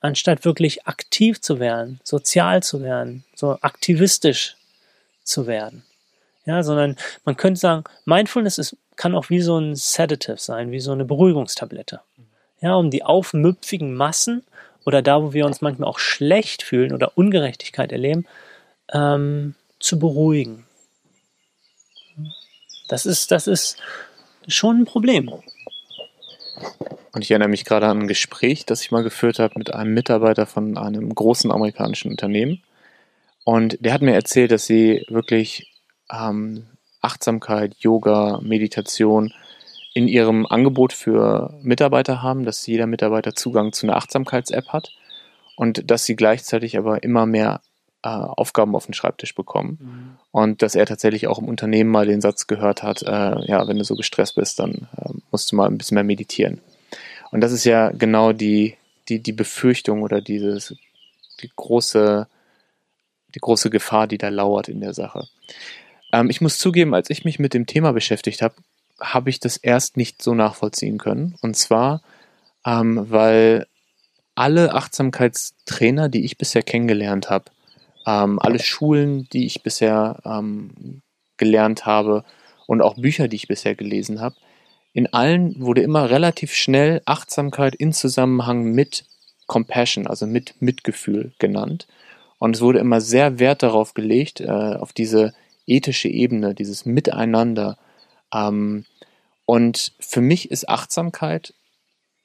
[0.01, 4.57] anstatt wirklich aktiv zu werden, sozial zu werden, so aktivistisch
[5.23, 5.85] zu werden.
[6.45, 10.81] Ja, sondern man könnte sagen, Mindfulness ist, kann auch wie so ein Sedative sein, wie
[10.81, 12.01] so eine Beruhigungstablette.
[12.59, 14.43] ja, um die aufmüpfigen Massen
[14.85, 18.25] oder da, wo wir uns manchmal auch schlecht fühlen oder Ungerechtigkeit erleben,
[18.93, 20.65] ähm, zu beruhigen.
[22.87, 23.77] Das ist, das ist
[24.47, 25.29] schon ein Problem.
[27.13, 29.93] Und ich erinnere mich gerade an ein Gespräch, das ich mal geführt habe mit einem
[29.93, 32.63] Mitarbeiter von einem großen amerikanischen Unternehmen.
[33.43, 35.71] Und der hat mir erzählt, dass sie wirklich
[36.11, 36.65] ähm,
[37.01, 39.33] Achtsamkeit, Yoga, Meditation
[39.93, 44.91] in ihrem Angebot für Mitarbeiter haben, dass jeder Mitarbeiter Zugang zu einer Achtsamkeits-App hat
[45.55, 47.61] und dass sie gleichzeitig aber immer mehr
[48.01, 49.77] äh, Aufgaben auf den Schreibtisch bekommen.
[49.79, 50.17] Mhm.
[50.31, 53.77] Und dass er tatsächlich auch im Unternehmen mal den Satz gehört hat, äh, ja, wenn
[53.77, 56.59] du so gestresst bist, dann äh, musst du mal ein bisschen mehr meditieren.
[57.31, 58.75] Und das ist ja genau die,
[59.09, 60.75] die, die Befürchtung oder dieses,
[61.41, 62.27] die große,
[63.35, 65.27] die große Gefahr, die da lauert in der Sache.
[66.11, 68.55] Ähm, ich muss zugeben, als ich mich mit dem Thema beschäftigt habe,
[69.03, 71.35] habe ich das erst nicht so nachvollziehen können.
[71.41, 72.01] Und zwar,
[72.65, 73.67] ähm, weil
[74.35, 77.45] alle Achtsamkeitstrainer, die ich bisher kennengelernt habe,
[78.07, 81.01] ähm, alle Schulen, die ich bisher ähm,
[81.37, 82.23] gelernt habe
[82.67, 84.35] und auch Bücher, die ich bisher gelesen habe,
[84.93, 89.05] in allen wurde immer relativ schnell Achtsamkeit in Zusammenhang mit
[89.47, 91.87] Compassion, also mit Mitgefühl genannt.
[92.37, 95.33] Und es wurde immer sehr Wert darauf gelegt, äh, auf diese
[95.65, 97.77] ethische Ebene, dieses Miteinander.
[98.33, 98.85] Ähm,
[99.45, 101.53] und für mich ist Achtsamkeit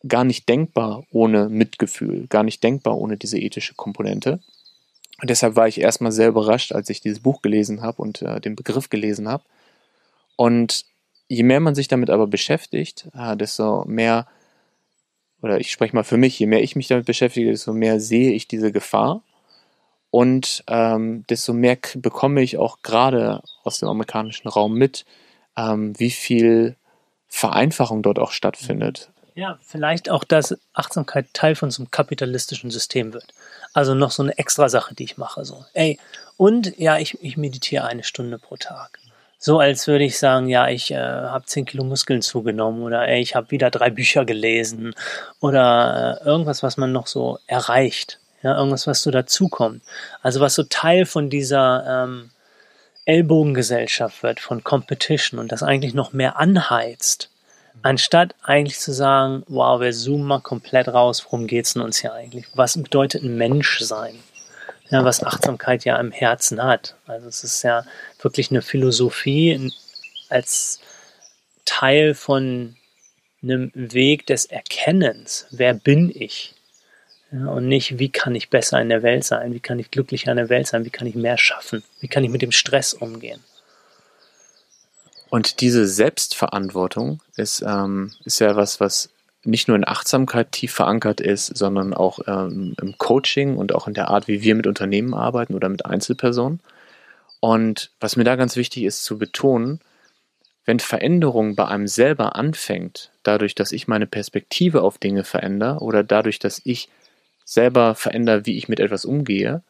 [0.06, 4.40] gar nicht denkbar ohne Mitgefühl, gar nicht denkbar ohne diese ethische Komponente.
[5.20, 8.40] Und deshalb war ich erstmal sehr überrascht, als ich dieses Buch gelesen habe und äh,
[8.40, 9.42] den Begriff gelesen habe.
[10.36, 10.84] Und
[11.26, 14.28] je mehr man sich damit aber beschäftigt, äh, desto mehr,
[15.42, 18.32] oder ich spreche mal für mich, je mehr ich mich damit beschäftige, desto mehr sehe
[18.32, 19.24] ich diese Gefahr
[20.10, 25.04] und ähm, desto mehr bekomme ich auch gerade aus dem amerikanischen Raum mit,
[25.56, 26.76] ähm, wie viel
[27.28, 29.10] Vereinfachung dort auch stattfindet.
[29.34, 33.26] Ja, vielleicht auch, dass Achtsamkeit Teil von so einem kapitalistischen System wird.
[33.72, 35.44] Also noch so eine extra Sache, die ich mache.
[35.44, 35.98] So, ey,
[36.36, 38.98] und ja, ich, ich meditiere eine Stunde pro Tag.
[39.38, 43.20] So als würde ich sagen, ja, ich äh, habe 10 Kilo Muskeln zugenommen oder ey,
[43.20, 44.94] ich habe wieder drei Bücher gelesen
[45.38, 49.82] oder äh, irgendwas, was man noch so erreicht ja, irgendwas, was so dazukommt.
[50.22, 52.30] Also was so Teil von dieser ähm,
[53.08, 57.30] Ellbogengesellschaft wird, von Competition und das eigentlich noch mehr anheizt,
[57.80, 61.98] anstatt eigentlich zu sagen, wow, wir zoomen mal komplett raus, worum geht es denn uns
[61.98, 62.44] hier eigentlich?
[62.54, 64.18] Was bedeutet ein Mensch sein?
[64.90, 66.96] Ja, was Achtsamkeit ja im Herzen hat.
[67.06, 67.84] Also es ist ja
[68.20, 69.72] wirklich eine Philosophie
[70.28, 70.80] als
[71.64, 72.76] Teil von
[73.42, 75.46] einem Weg des Erkennens.
[75.50, 76.54] Wer bin ich?
[77.30, 80.30] Ja, und nicht, wie kann ich besser in der Welt sein, wie kann ich glücklicher
[80.30, 82.94] in der Welt sein, wie kann ich mehr schaffen, wie kann ich mit dem Stress
[82.94, 83.44] umgehen.
[85.28, 89.10] Und diese Selbstverantwortung ist, ähm, ist ja was, was
[89.44, 93.94] nicht nur in Achtsamkeit tief verankert ist, sondern auch ähm, im Coaching und auch in
[93.94, 96.60] der Art, wie wir mit Unternehmen arbeiten oder mit Einzelpersonen.
[97.40, 99.80] Und was mir da ganz wichtig ist zu betonen,
[100.64, 106.02] wenn Veränderung bei einem selber anfängt, dadurch, dass ich meine Perspektive auf Dinge verändere oder
[106.02, 106.88] dadurch, dass ich
[107.48, 109.62] selber verändere, wie ich mit etwas umgehe,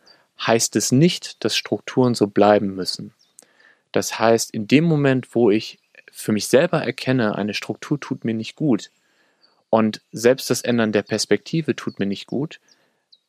[0.45, 3.13] heißt es nicht, dass Strukturen so bleiben müssen.
[3.93, 5.79] Das heißt, in dem Moment, wo ich
[6.11, 8.91] für mich selber erkenne, eine Struktur tut mir nicht gut
[9.71, 12.59] und selbst das Ändern der Perspektive tut mir nicht gut,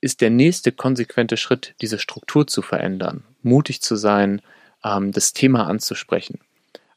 [0.01, 4.41] ist der nächste konsequente Schritt, diese Struktur zu verändern, mutig zu sein,
[4.83, 6.39] ähm, das Thema anzusprechen.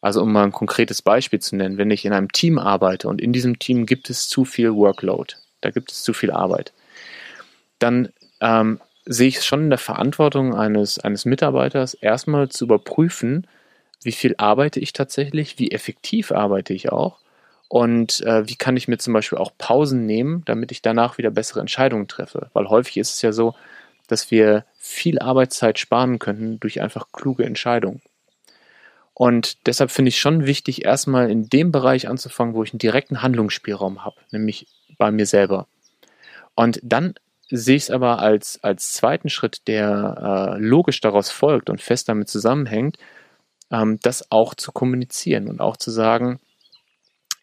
[0.00, 3.20] Also um mal ein konkretes Beispiel zu nennen, wenn ich in einem Team arbeite und
[3.20, 6.72] in diesem Team gibt es zu viel Workload, da gibt es zu viel Arbeit,
[7.82, 13.46] dann ähm, sehe ich es schon in der Verantwortung eines, eines Mitarbeiters, erstmal zu überprüfen,
[14.02, 17.18] wie viel arbeite ich tatsächlich, wie effektiv arbeite ich auch
[17.68, 21.30] und äh, wie kann ich mir zum Beispiel auch Pausen nehmen, damit ich danach wieder
[21.30, 22.50] bessere Entscheidungen treffe.
[22.52, 23.54] Weil häufig ist es ja so,
[24.08, 28.02] dass wir viel Arbeitszeit sparen könnten durch einfach kluge Entscheidungen.
[29.14, 33.22] Und deshalb finde ich schon wichtig, erstmal in dem Bereich anzufangen, wo ich einen direkten
[33.22, 34.66] Handlungsspielraum habe, nämlich
[34.98, 35.66] bei mir selber.
[36.54, 37.14] Und dann
[37.52, 42.08] sehe ich es aber als, als zweiten Schritt, der äh, logisch daraus folgt und fest
[42.08, 42.96] damit zusammenhängt,
[43.70, 46.40] ähm, das auch zu kommunizieren und auch zu sagen,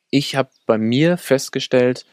[0.10, 2.06] ich habe bei mir festgestellt,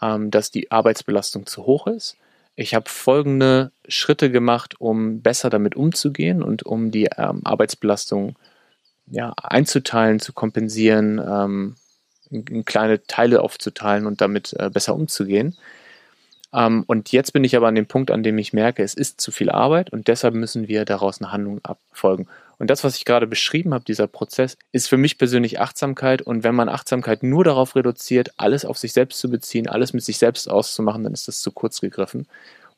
[0.00, 2.16] ähm, dass die Arbeitsbelastung zu hoch ist.
[2.54, 8.38] Ich habe folgende Schritte gemacht, um besser damit umzugehen und um die ähm, Arbeitsbelastung
[9.06, 11.76] ja, einzuteilen, zu kompensieren, ähm,
[12.30, 15.56] in kleine Teile aufzuteilen und damit äh, besser umzugehen.
[16.52, 19.20] Ähm, und jetzt bin ich aber an dem Punkt, an dem ich merke, es ist
[19.20, 22.26] zu viel Arbeit und deshalb müssen wir daraus eine Handlung abfolgen.
[22.58, 26.20] Und das, was ich gerade beschrieben habe, dieser Prozess, ist für mich persönlich Achtsamkeit.
[26.20, 30.04] Und wenn man Achtsamkeit nur darauf reduziert, alles auf sich selbst zu beziehen, alles mit
[30.04, 32.26] sich selbst auszumachen, dann ist das zu kurz gegriffen.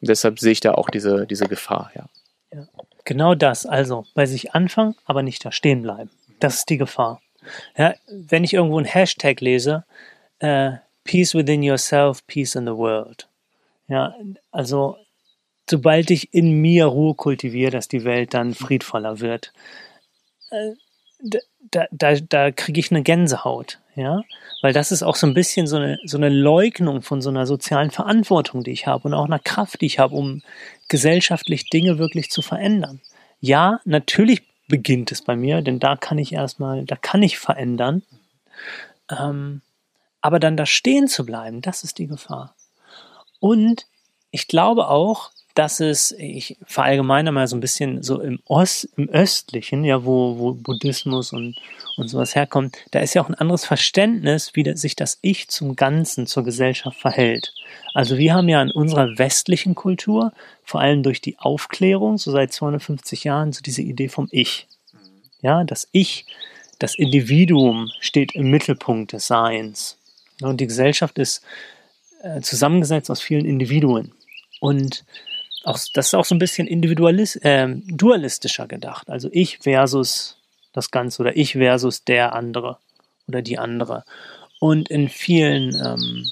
[0.01, 2.07] Und deshalb sehe ich da auch diese, diese Gefahr, ja.
[2.55, 2.67] ja.
[3.05, 3.67] Genau das.
[3.67, 6.11] Also bei sich anfangen, aber nicht da stehen bleiben.
[6.39, 7.21] Das ist die Gefahr.
[7.77, 9.85] Ja, wenn ich irgendwo ein Hashtag lese,
[10.39, 13.27] äh, Peace within yourself, peace in the world.
[13.93, 14.15] Ja,
[14.51, 14.97] also
[15.69, 19.53] sobald ich in mir Ruhe kultiviere, dass die Welt dann friedvoller wird,
[20.51, 20.71] äh,
[21.61, 24.23] da, da, da kriege ich eine Gänsehaut, ja,
[24.63, 27.45] weil das ist auch so ein bisschen so eine, so eine Leugnung von so einer
[27.45, 30.41] sozialen Verantwortung, die ich habe und auch einer Kraft, die ich habe, um
[30.89, 33.03] gesellschaftlich Dinge wirklich zu verändern.
[33.41, 38.03] Ja, natürlich beginnt es bei mir, denn da kann ich erstmal, da kann ich verändern.
[39.11, 39.61] Ähm,
[40.23, 42.55] aber dann da stehen zu bleiben, das ist die Gefahr.
[43.43, 43.87] Und
[44.31, 49.09] ich glaube auch, dass es, ich verallgemeine mal so ein bisschen so im, Ost, im
[49.09, 51.57] Östlichen, ja, wo, wo Buddhismus und,
[51.97, 55.75] und sowas herkommt, da ist ja auch ein anderes Verständnis, wie sich das Ich zum
[55.75, 57.53] Ganzen, zur Gesellschaft verhält.
[57.95, 62.53] Also wir haben ja in unserer westlichen Kultur, vor allem durch die Aufklärung, so seit
[62.53, 64.69] 250 Jahren, so diese Idee vom Ich.
[65.41, 66.27] Ja, das Ich,
[66.79, 69.99] das Individuum steht im Mittelpunkt des Seins.
[70.41, 71.43] Und die Gesellschaft ist
[72.23, 74.13] äh, zusammengesetzt aus vielen Individuen.
[74.61, 75.05] Und
[75.65, 79.11] auch, das ist auch so ein bisschen individualis äh, dualistischer gedacht.
[79.11, 80.37] Also ich versus
[80.73, 82.79] das Ganze oder ich versus der andere
[83.29, 84.05] oder die andere.
[84.59, 86.27] Und in vielen ähm,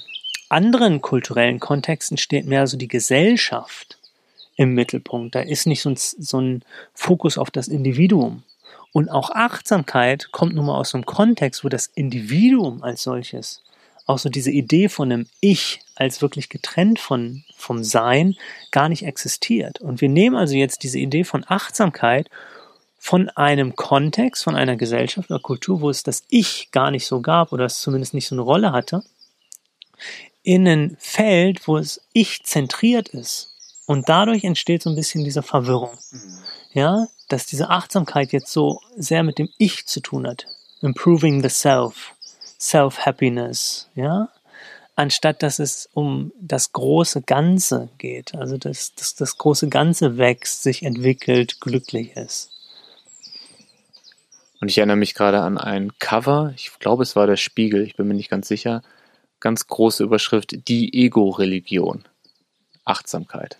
[0.49, 3.97] anderen kulturellen Kontexten steht mehr so die Gesellschaft
[4.55, 5.35] im Mittelpunkt.
[5.35, 8.43] Da ist nicht so ein, so ein Fokus auf das Individuum.
[8.93, 13.61] Und auch Achtsamkeit kommt nun mal aus einem Kontext, wo das Individuum als solches
[14.05, 18.35] auch so diese Idee von einem Ich als wirklich getrennt von, vom Sein
[18.71, 19.79] gar nicht existiert.
[19.81, 22.29] Und wir nehmen also jetzt diese Idee von Achtsamkeit
[23.03, 27.19] von einem Kontext, von einer Gesellschaft oder Kultur, wo es das Ich gar nicht so
[27.19, 29.03] gab oder es zumindest nicht so eine Rolle hatte,
[30.43, 33.55] in ein Feld, wo es Ich zentriert ist.
[33.87, 35.97] Und dadurch entsteht so ein bisschen diese Verwirrung.
[36.11, 36.37] Mhm.
[36.73, 40.45] Ja, dass diese Achtsamkeit jetzt so sehr mit dem Ich zu tun hat.
[40.81, 42.13] Improving the Self.
[42.61, 44.29] Self-Happiness, ja,
[44.95, 50.61] anstatt dass es um das große Ganze geht, also dass, dass das große Ganze wächst,
[50.61, 52.51] sich entwickelt, glücklich ist.
[54.59, 57.95] Und ich erinnere mich gerade an ein Cover, ich glaube es war der Spiegel, ich
[57.95, 58.83] bin mir nicht ganz sicher,
[59.39, 62.03] ganz große Überschrift, die Ego-Religion,
[62.85, 63.57] Achtsamkeit.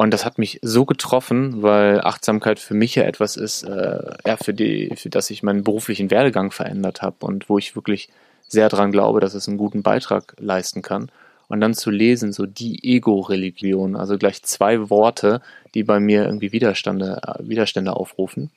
[0.00, 4.38] Und das hat mich so getroffen, weil Achtsamkeit für mich ja etwas ist, äh, ja,
[4.38, 8.08] für, die, für das ich meinen beruflichen Werdegang verändert habe und wo ich wirklich
[8.48, 11.12] sehr daran glaube, dass es einen guten Beitrag leisten kann.
[11.48, 15.42] Und dann zu lesen, so die Ego-Religion, also gleich zwei Worte,
[15.74, 18.50] die bei mir irgendwie Widerstände, äh, Widerstände aufrufen.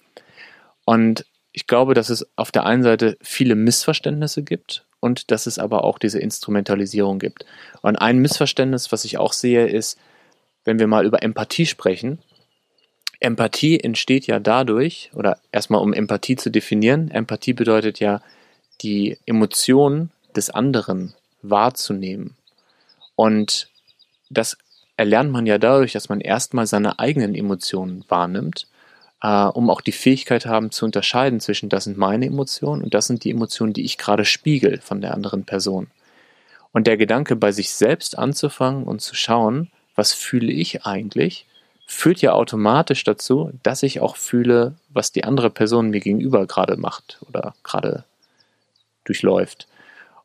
[0.86, 5.60] Und ich glaube, dass es auf der einen Seite viele Missverständnisse gibt und dass es
[5.60, 7.46] aber auch diese Instrumentalisierung gibt.
[7.82, 10.00] Und ein Missverständnis, was ich auch sehe, ist,
[10.66, 12.20] wenn wir mal über Empathie sprechen,
[13.20, 18.22] Empathie entsteht ja dadurch, oder erstmal um Empathie zu definieren, Empathie bedeutet ja,
[18.82, 22.36] die Emotionen des anderen wahrzunehmen.
[23.16, 23.70] Und
[24.30, 24.58] das
[24.98, 28.68] erlernt man ja dadurch, dass man erstmal seine eigenen Emotionen wahrnimmt,
[29.22, 33.08] äh, um auch die Fähigkeit haben zu unterscheiden zwischen das sind meine Emotionen und das
[33.08, 35.88] sind die Emotionen, die ich gerade spiegel von der anderen Person.
[36.72, 41.46] Und der Gedanke, bei sich selbst anzufangen und zu schauen, was fühle ich eigentlich,
[41.86, 46.78] führt ja automatisch dazu, dass ich auch fühle, was die andere Person mir gegenüber gerade
[46.78, 48.06] macht oder gerade
[49.04, 49.68] durchläuft.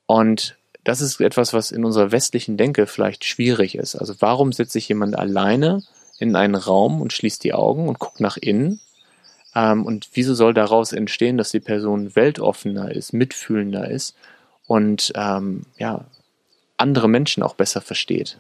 [0.07, 3.97] Und das ist etwas, was in unserer westlichen Denke vielleicht schwierig ist.
[3.97, 5.83] Also warum setzt sich jemand alleine
[6.19, 8.81] in einen Raum und schließt die Augen und guckt nach innen?
[9.55, 14.15] Ähm, und wieso soll daraus entstehen, dass die Person weltoffener ist, mitfühlender ist
[14.67, 16.05] und ähm, ja,
[16.77, 18.39] andere Menschen auch besser versteht?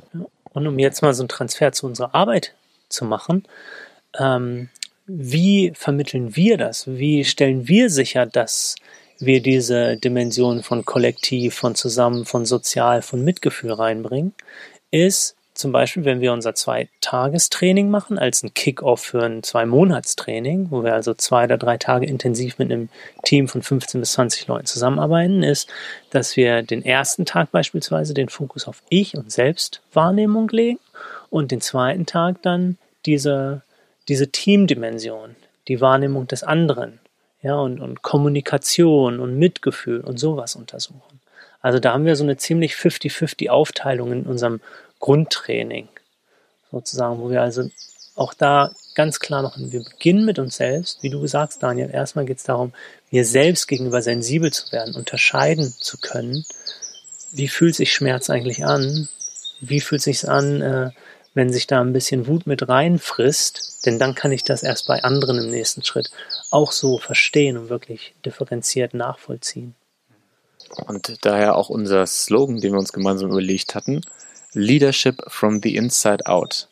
[0.53, 2.55] Und um jetzt mal so einen Transfer zu unserer Arbeit
[2.89, 3.45] zu machen,
[4.19, 4.69] ähm,
[5.07, 6.87] wie vermitteln wir das?
[6.87, 8.77] Wie stellen wir sicher, dass
[9.19, 14.35] wir diese Dimension von Kollektiv, von Zusammen, von Sozial, von Mitgefühl reinbringen?
[14.91, 20.85] Ist zum Beispiel, wenn wir unser Zwei-Tagestraining machen, als ein Kick-Off für ein Zwei-Monats-Training, wo
[20.85, 22.89] wir also zwei oder drei Tage intensiv mit einem
[23.25, 25.69] Team von 15 bis 20 Leuten zusammenarbeiten, ist,
[26.11, 30.79] dass wir den ersten Tag beispielsweise den Fokus auf Ich- und Selbstwahrnehmung legen
[31.29, 33.63] und den zweiten Tag dann diese,
[34.07, 35.35] diese Teamdimension,
[35.67, 37.01] die Wahrnehmung des anderen,
[37.43, 41.19] ja, und, und Kommunikation und Mitgefühl und sowas untersuchen.
[41.61, 44.61] Also da haben wir so eine ziemlich 50-50 Aufteilung in unserem
[45.01, 45.89] Grundtraining
[46.71, 47.69] sozusagen, wo wir also
[48.15, 51.03] auch da ganz klar machen, wir beginnen mit uns selbst.
[51.03, 52.73] Wie du gesagt hast, Daniel, erstmal geht es darum,
[53.11, 56.45] mir selbst gegenüber sensibel zu werden, unterscheiden zu können,
[57.31, 59.09] wie fühlt sich Schmerz eigentlich an?
[59.61, 60.91] Wie fühlt sich an, äh,
[61.35, 63.87] wenn sich da ein bisschen Wut mit reinfrisst?
[63.87, 66.11] Denn dann kann ich das erst bei anderen im nächsten Schritt
[66.51, 69.75] auch so verstehen und wirklich differenziert nachvollziehen.
[70.87, 74.01] Und daher auch unser Slogan, den wir uns gemeinsam überlegt hatten,
[74.59, 76.69] Leadership from the Inside Out.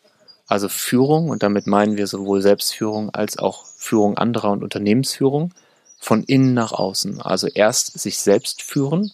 [0.49, 5.53] Also Führung, und damit meinen wir sowohl Selbstführung als auch Führung anderer und Unternehmensführung,
[5.99, 7.20] von innen nach außen.
[7.20, 9.12] Also erst sich selbst führen,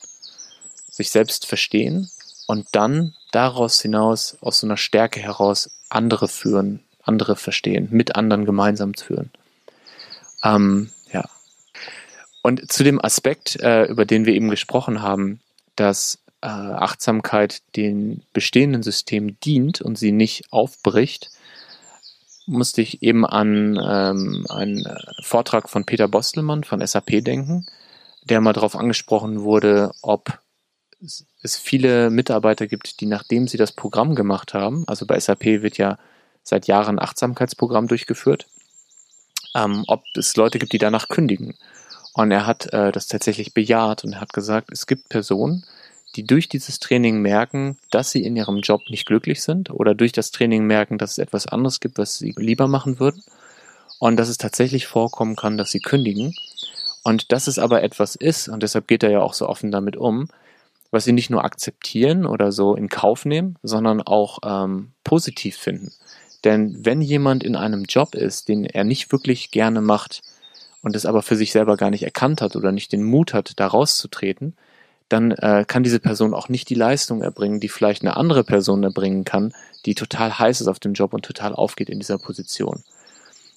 [0.91, 2.11] sich selbst verstehen
[2.47, 8.45] und dann daraus hinaus, aus so einer Stärke heraus, andere führen, andere verstehen, mit anderen
[8.45, 9.31] gemeinsam führen.
[10.43, 11.25] Ähm, ja.
[12.43, 15.41] Und zu dem Aspekt, äh, über den wir eben gesprochen haben,
[15.77, 21.31] dass äh, Achtsamkeit den bestehenden Systemen dient und sie nicht aufbricht,
[22.47, 24.85] musste ich eben an ähm, einen
[25.23, 27.67] Vortrag von Peter Bostelmann von SAP denken,
[28.25, 30.39] der mal darauf angesprochen wurde, ob
[31.43, 35.79] es viele Mitarbeiter gibt, die nachdem sie das Programm gemacht haben, also bei SAP wird
[35.79, 35.99] ja
[36.43, 38.47] seit Jahren ein Achtsamkeitsprogramm durchgeführt,
[39.55, 41.55] ähm, ob es Leute gibt, die danach kündigen.
[42.15, 45.65] Und er hat äh, das tatsächlich bejaht und hat gesagt, es gibt Personen,
[46.15, 50.13] die durch dieses Training merken, dass sie in ihrem Job nicht glücklich sind oder durch
[50.13, 53.23] das Training merken, dass es etwas anderes gibt, was sie lieber machen würden
[53.99, 56.35] und dass es tatsächlich vorkommen kann, dass sie kündigen
[57.03, 59.97] und dass es aber etwas ist und deshalb geht er ja auch so offen damit
[59.97, 60.29] um,
[60.91, 65.93] was sie nicht nur akzeptieren oder so in Kauf nehmen, sondern auch ähm, positiv finden.
[66.45, 70.21] Denn wenn jemand in einem Job ist, den er nicht wirklich gerne macht
[70.83, 73.53] und es aber für sich selber gar nicht erkannt hat oder nicht den Mut hat,
[73.57, 74.55] da rauszutreten,
[75.13, 78.83] dann äh, kann diese Person auch nicht die Leistung erbringen, die vielleicht eine andere Person
[78.83, 79.53] erbringen kann,
[79.85, 82.83] die total heiß ist auf dem Job und total aufgeht in dieser Position.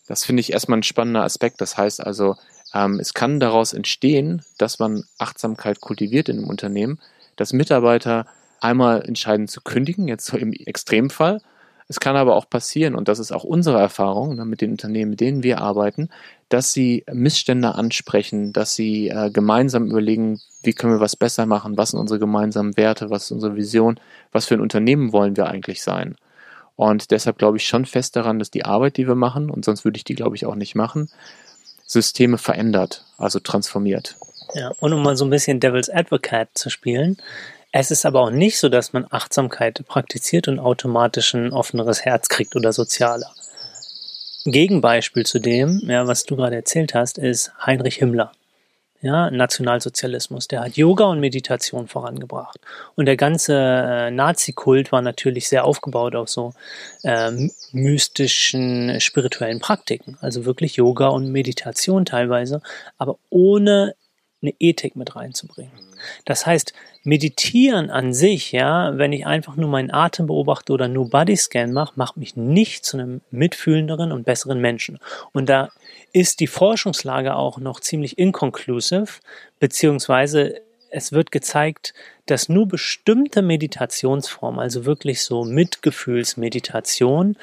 [0.08, 1.62] Das finde ich erstmal ein spannender Aspekt.
[1.62, 2.36] Das heißt also,
[2.74, 7.00] ähm, es kann daraus entstehen, dass man Achtsamkeit kultiviert in einem Unternehmen,
[7.38, 8.26] dass Mitarbeiter
[8.60, 11.42] einmal entscheiden zu kündigen, jetzt so im Extremfall,
[11.88, 15.12] es kann aber auch passieren, und das ist auch unsere Erfahrung ne, mit den Unternehmen,
[15.12, 16.10] mit denen wir arbeiten,
[16.50, 21.78] dass sie Missstände ansprechen, dass sie äh, gemeinsam überlegen, wie können wir was besser machen,
[21.78, 24.00] was sind unsere gemeinsamen Werte, was ist unsere Vision,
[24.32, 26.16] was für ein Unternehmen wollen wir eigentlich sein.
[26.76, 29.86] Und deshalb glaube ich schon fest daran, dass die Arbeit, die wir machen, und sonst
[29.86, 31.10] würde ich die, glaube ich, auch nicht machen,
[31.86, 34.16] Systeme verändert, also transformiert.
[34.56, 37.18] Ja, und um mal so ein bisschen Devil's Advocate zu spielen,
[37.78, 42.30] es ist aber auch nicht so, dass man Achtsamkeit praktiziert und automatisch ein offeneres Herz
[42.30, 43.30] kriegt oder sozialer.
[44.46, 48.32] Gegenbeispiel zu dem, ja, was du gerade erzählt hast, ist Heinrich Himmler.
[49.02, 50.48] Ja, Nationalsozialismus.
[50.48, 52.62] Der hat Yoga und Meditation vorangebracht.
[52.96, 56.54] Und der ganze äh, Nazi-Kult war natürlich sehr aufgebaut auf so
[57.04, 60.18] äh, mystischen, spirituellen Praktiken.
[60.22, 62.62] Also wirklich Yoga und Meditation teilweise,
[62.98, 63.96] aber ohne
[64.42, 65.72] eine Ethik mit reinzubringen.
[66.26, 66.74] Das heißt,
[67.04, 71.94] meditieren an sich, ja, wenn ich einfach nur meinen Atem beobachte oder nur Bodyscan mache,
[71.96, 75.00] macht mich nicht zu einem mitfühlenderen und besseren Menschen.
[75.32, 75.70] Und da
[76.12, 79.20] ist die Forschungslage auch noch ziemlich inconclusive,
[79.60, 81.94] beziehungsweise es wird gezeigt,
[82.26, 87.38] dass nur bestimmte Meditationsformen, also wirklich so Mitgefühlsmeditation,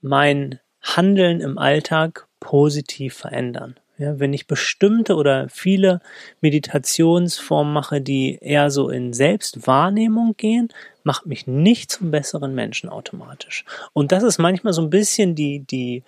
[0.00, 3.76] mein Handeln im Alltag positiv verändern.
[3.98, 6.02] Ja, wenn ich bestimmte oder viele
[6.42, 10.68] Meditationsformen mache, die eher so in Selbstwahrnehmung gehen,
[11.02, 13.64] macht mich nicht zum besseren Menschen automatisch.
[13.94, 16.02] Und das ist manchmal so ein bisschen die, die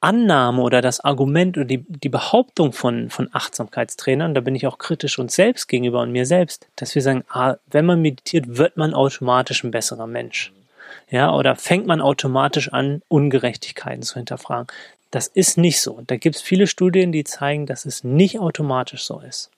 [0.00, 4.78] Annahme oder das Argument oder die, die Behauptung von, von Achtsamkeitstrainern, da bin ich auch
[4.78, 8.78] kritisch uns selbst gegenüber und mir selbst, dass wir sagen, ah, wenn man meditiert, wird
[8.78, 10.52] man automatisch ein besserer Mensch.
[11.10, 14.68] Ja, oder fängt man automatisch an, Ungerechtigkeiten zu hinterfragen.
[15.10, 16.02] Das ist nicht so.
[16.06, 19.50] Da gibt es viele Studien, die zeigen, dass es nicht automatisch so ist.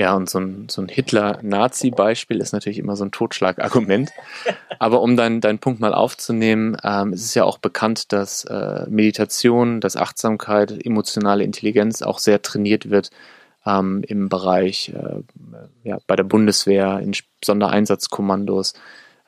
[0.00, 4.10] Ja, und so ein, so ein Hitler-Nazi-Beispiel ist natürlich immer so ein Totschlagargument.
[4.78, 8.86] Aber um deinen dein Punkt mal aufzunehmen, ähm, es ist ja auch bekannt, dass äh,
[8.88, 13.10] Meditation, dass Achtsamkeit, emotionale Intelligenz auch sehr trainiert wird
[13.66, 15.20] ähm, im Bereich, äh,
[15.84, 17.12] ja, bei der Bundeswehr, in
[17.44, 18.72] Sondereinsatzkommandos,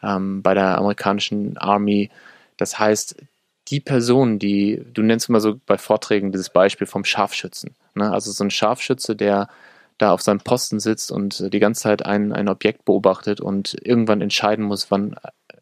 [0.03, 2.11] ähm, bei der amerikanischen Army.
[2.57, 3.17] Das heißt,
[3.73, 7.75] die Person, die, du nennst immer so bei Vorträgen dieses Beispiel vom Scharfschützen.
[7.95, 8.13] Ne?
[8.13, 9.49] Also so ein Scharfschütze, der
[9.97, 14.21] da auf seinem Posten sitzt und die ganze Zeit ein, ein Objekt beobachtet und irgendwann
[14.21, 15.17] entscheiden muss, wann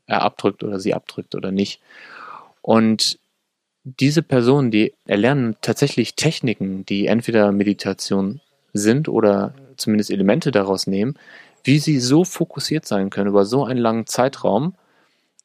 [0.07, 1.81] er abdrückt oder sie abdrückt oder nicht.
[2.63, 3.21] Und
[3.85, 8.41] diese Personen, die erlernen tatsächlich Techniken, die entweder Meditation
[8.73, 11.15] sind oder zumindest Elemente daraus nehmen,
[11.63, 14.75] wie sie so fokussiert sein können über so einen langen Zeitraum,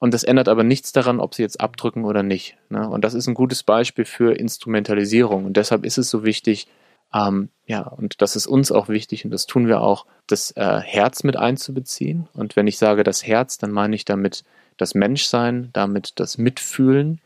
[0.05, 2.57] Und das ändert aber nichts daran, ob sie jetzt abdrücken oder nicht.
[2.69, 2.87] Ne?
[2.87, 5.45] Und das ist ein gutes Beispiel für Instrumentalisierung.
[5.45, 6.67] Und deshalb ist es so wichtig,
[7.11, 10.79] ähm, ja, und das ist uns auch wichtig und das tun wir auch, das äh,
[10.79, 12.27] Herz mit einzubeziehen.
[12.35, 14.43] Und wenn ich sage das Herz, dann meine ich damit
[14.77, 17.19] das Menschsein, damit das Mitfühlen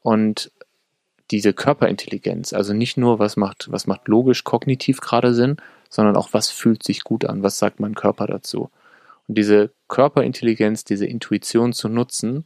[0.00, 0.50] und
[1.30, 2.54] diese Körperintelligenz.
[2.54, 5.58] Also nicht nur, was macht, was macht logisch, kognitiv gerade Sinn,
[5.90, 8.70] sondern auch, was fühlt sich gut an, was sagt mein Körper dazu.
[9.28, 12.44] Und diese Körperintelligenz, diese Intuition zu nutzen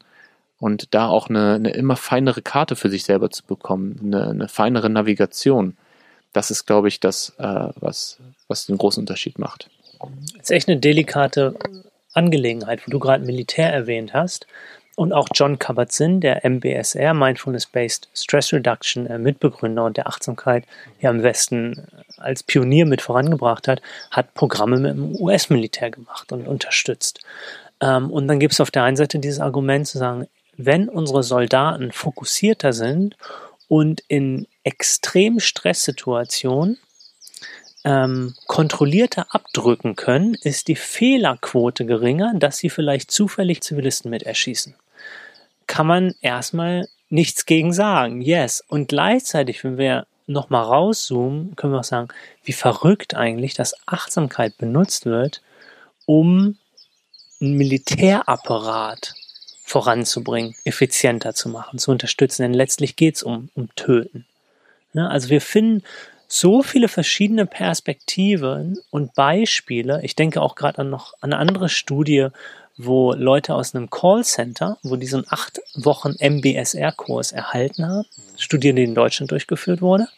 [0.59, 4.49] und da auch eine, eine immer feinere Karte für sich selber zu bekommen, eine, eine
[4.49, 5.77] feinere Navigation,
[6.33, 8.19] das ist, glaube ich, das, äh, was,
[8.49, 9.69] was den großen Unterschied macht.
[9.99, 11.55] Das ist echt eine delikate
[12.13, 14.47] Angelegenheit, wo du gerade Militär erwähnt hast.
[15.01, 20.67] Und auch John Kabat-Zinn, der MBSR, Mindfulness-Based Stress Reduction, äh, Mitbegründer und der Achtsamkeit
[20.99, 21.87] hier im Westen
[22.19, 23.81] als Pionier mit vorangebracht hat,
[24.11, 27.21] hat Programme mit dem US-Militär gemacht und unterstützt.
[27.81, 30.27] Ähm, und dann gibt es auf der einen Seite dieses Argument zu sagen,
[30.59, 33.17] wenn unsere Soldaten fokussierter sind
[33.69, 36.77] und in extrem Stresssituationen
[37.85, 44.75] ähm, kontrollierter abdrücken können, ist die Fehlerquote geringer, dass sie vielleicht zufällig Zivilisten mit erschießen.
[45.71, 48.61] Kann man erstmal nichts gegen sagen, yes.
[48.67, 52.09] Und gleichzeitig, wenn wir nochmal rauszoomen, können wir auch sagen,
[52.43, 55.43] wie verrückt eigentlich, dass Achtsamkeit benutzt wird,
[56.07, 56.57] um
[57.41, 59.15] einen Militärapparat
[59.63, 62.43] voranzubringen, effizienter zu machen, zu unterstützen.
[62.43, 64.27] Denn letztlich geht es um, um Töten.
[64.93, 65.85] Ja, also wir finden
[66.27, 70.01] so viele verschiedene Perspektiven und Beispiele.
[70.03, 72.27] Ich denke auch gerade an noch an eine andere Studie,
[72.85, 78.07] wo Leute aus einem Callcenter, wo die so einen acht Wochen MBSR-Kurs erhalten haben,
[78.37, 80.09] Studie, die in Deutschland durchgeführt wurde.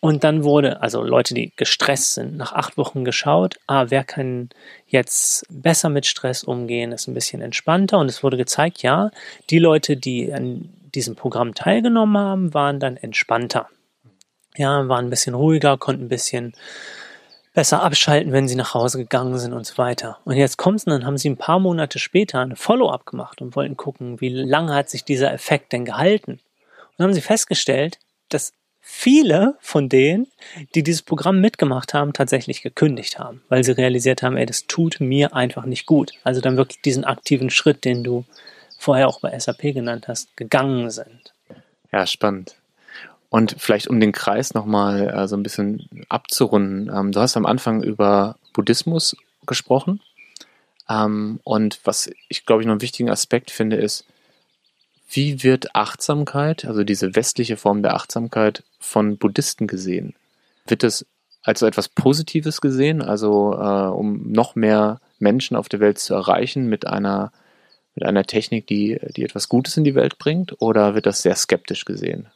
[0.00, 4.48] Und dann wurde, also Leute, die gestresst sind, nach acht Wochen geschaut, ah, wer kann
[4.86, 7.98] jetzt besser mit Stress umgehen, ist ein bisschen entspannter.
[7.98, 9.10] Und es wurde gezeigt, ja,
[9.50, 13.68] die Leute, die an diesem Programm teilgenommen haben, waren dann entspannter.
[14.56, 16.54] Ja, waren ein bisschen ruhiger, konnten ein bisschen
[17.58, 20.20] besser abschalten, wenn sie nach Hause gegangen sind und so weiter.
[20.24, 23.42] Und jetzt kommt es und dann haben sie ein paar Monate später eine Follow-up gemacht
[23.42, 26.34] und wollten gucken, wie lange hat sich dieser Effekt denn gehalten.
[26.34, 26.40] Und
[26.98, 27.98] dann haben sie festgestellt,
[28.28, 30.28] dass viele von denen,
[30.76, 35.00] die dieses Programm mitgemacht haben, tatsächlich gekündigt haben, weil sie realisiert haben, ey, das tut
[35.00, 36.12] mir einfach nicht gut.
[36.22, 38.24] Also dann wirklich diesen aktiven Schritt, den du
[38.78, 41.34] vorher auch bei SAP genannt hast, gegangen sind.
[41.90, 42.54] Ja, spannend.
[43.30, 46.90] Und vielleicht um den Kreis nochmal äh, so ein bisschen abzurunden.
[46.94, 49.16] Ähm, du hast am Anfang über Buddhismus
[49.46, 50.00] gesprochen.
[50.88, 54.04] Ähm, und was ich glaube ich noch einen wichtigen Aspekt finde, ist,
[55.10, 60.14] wie wird Achtsamkeit, also diese westliche Form der Achtsamkeit, von Buddhisten gesehen?
[60.66, 61.06] Wird es
[61.42, 66.66] als etwas Positives gesehen, also äh, um noch mehr Menschen auf der Welt zu erreichen
[66.68, 67.32] mit einer,
[67.94, 71.36] mit einer Technik, die, die etwas Gutes in die Welt bringt, oder wird das sehr
[71.36, 72.28] skeptisch gesehen?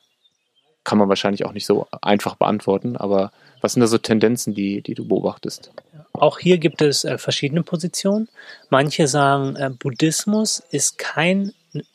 [0.84, 4.82] Kann man wahrscheinlich auch nicht so einfach beantworten, aber was sind da so Tendenzen, die,
[4.82, 5.70] die du beobachtest?
[6.12, 8.28] Auch hier gibt es äh, verschiedene Positionen.
[8.68, 11.52] Manche sagen, äh, Buddhismus ist kein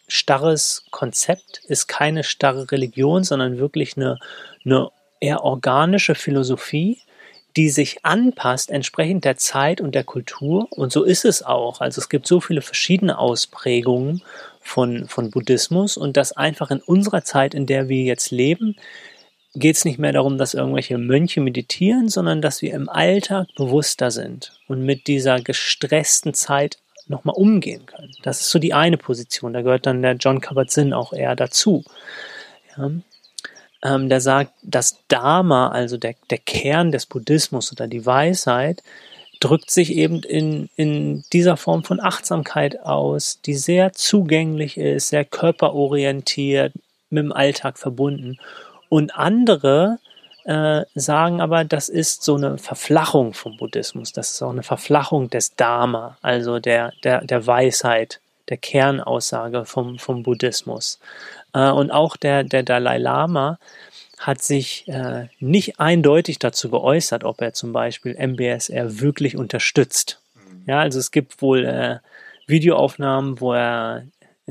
[0.08, 4.18] starres Konzept, ist keine starre Religion, sondern wirklich eine,
[4.66, 7.00] eine eher organische Philosophie,
[7.56, 10.68] die sich anpasst entsprechend der Zeit und der Kultur.
[10.72, 11.82] Und so ist es auch.
[11.82, 14.22] Also es gibt so viele verschiedene Ausprägungen
[14.68, 18.76] von, von Buddhismus und das einfach in unserer Zeit, in der wir jetzt leben,
[19.56, 24.12] geht es nicht mehr darum, dass irgendwelche Mönche meditieren, sondern dass wir im Alltag bewusster
[24.12, 28.12] sind und mit dieser gestressten Zeit nochmal umgehen können.
[28.24, 29.54] Das ist so die eine Position.
[29.54, 31.84] Da gehört dann der John Kabat-Zinn auch eher dazu.
[32.78, 32.92] Ja.
[33.84, 38.84] Ähm, der sagt, das Dharma, also der, der Kern des Buddhismus oder die Weisheit,
[39.40, 45.26] drückt sich eben in, in dieser Form von Achtsamkeit aus, die sehr zugänglich ist, sehr
[45.26, 46.74] körperorientiert,
[47.10, 48.38] mit dem Alltag verbunden.
[48.90, 50.00] Und andere
[50.46, 54.14] äh, sagen aber, das ist so eine Verflachung vom Buddhismus.
[54.14, 58.20] Das ist auch eine Verflachung des Dharma, also der, der, der Weisheit,
[58.50, 61.00] der Kernaussage vom, vom Buddhismus.
[61.54, 63.60] Äh, und auch der, der Dalai Lama
[64.18, 70.22] hat sich äh, nicht eindeutig dazu geäußert, ob er zum Beispiel MBSR wirklich unterstützt.
[70.66, 71.98] Ja, also es gibt wohl äh,
[72.48, 74.04] Videoaufnahmen, wo er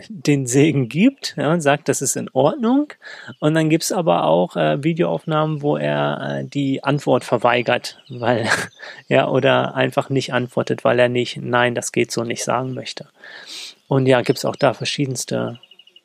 [0.08, 2.92] den Segen gibt ja, und sagt, das ist in Ordnung.
[3.40, 8.48] Und dann gibt es aber auch äh, Videoaufnahmen, wo er äh, die Antwort verweigert, weil
[9.08, 13.08] ja, oder einfach nicht antwortet, weil er nicht, nein, das geht so nicht sagen möchte.
[13.88, 15.58] Und ja, gibt es auch da verschiedenste,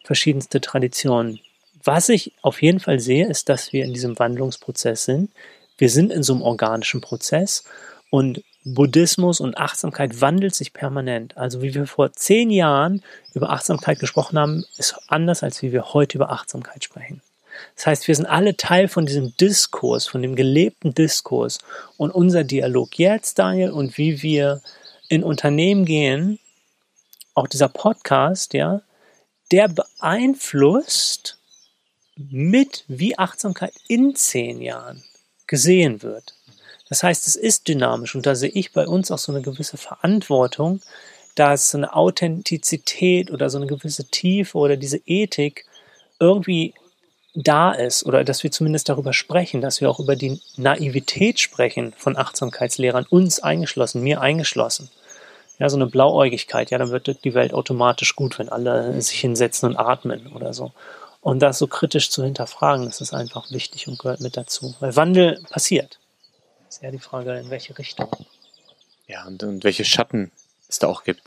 [0.03, 1.39] verschiedenste Traditionen.
[1.83, 5.31] Was ich auf jeden Fall sehe, ist, dass wir in diesem Wandlungsprozess sind.
[5.77, 7.63] Wir sind in so einem organischen Prozess
[8.09, 11.35] und Buddhismus und Achtsamkeit wandelt sich permanent.
[11.37, 13.01] Also wie wir vor zehn Jahren
[13.33, 17.21] über Achtsamkeit gesprochen haben, ist anders, als wie wir heute über Achtsamkeit sprechen.
[17.75, 21.57] Das heißt, wir sind alle Teil von diesem Diskurs, von dem gelebten Diskurs.
[21.97, 24.61] Und unser Dialog jetzt, Daniel, und wie wir
[25.09, 26.39] in Unternehmen gehen,
[27.33, 28.81] auch dieser Podcast, ja,
[29.51, 31.40] der beeinflusst
[32.29, 35.03] mit, wie Achtsamkeit in zehn Jahren
[35.47, 36.35] gesehen wird.
[36.89, 39.77] Das heißt, es ist dynamisch und da sehe ich bei uns auch so eine gewisse
[39.77, 40.81] Verantwortung,
[41.35, 45.65] dass so eine Authentizität oder so eine gewisse Tiefe oder diese Ethik
[46.19, 46.73] irgendwie
[47.33, 51.93] da ist oder dass wir zumindest darüber sprechen, dass wir auch über die Naivität sprechen
[51.97, 54.89] von Achtsamkeitslehrern, uns eingeschlossen, mir eingeschlossen.
[55.59, 59.69] Ja, so eine Blauäugigkeit, ja, dann wird die Welt automatisch gut, wenn alle sich hinsetzen
[59.69, 60.71] und atmen oder so.
[61.21, 64.75] Und das so kritisch zu hinterfragen, das ist einfach wichtig und gehört mit dazu.
[64.79, 65.99] Weil Wandel passiert.
[66.67, 68.09] Ist ja die Frage, in welche Richtung.
[69.07, 70.31] Ja, und, und welche Schatten
[70.67, 71.21] es da auch gibt.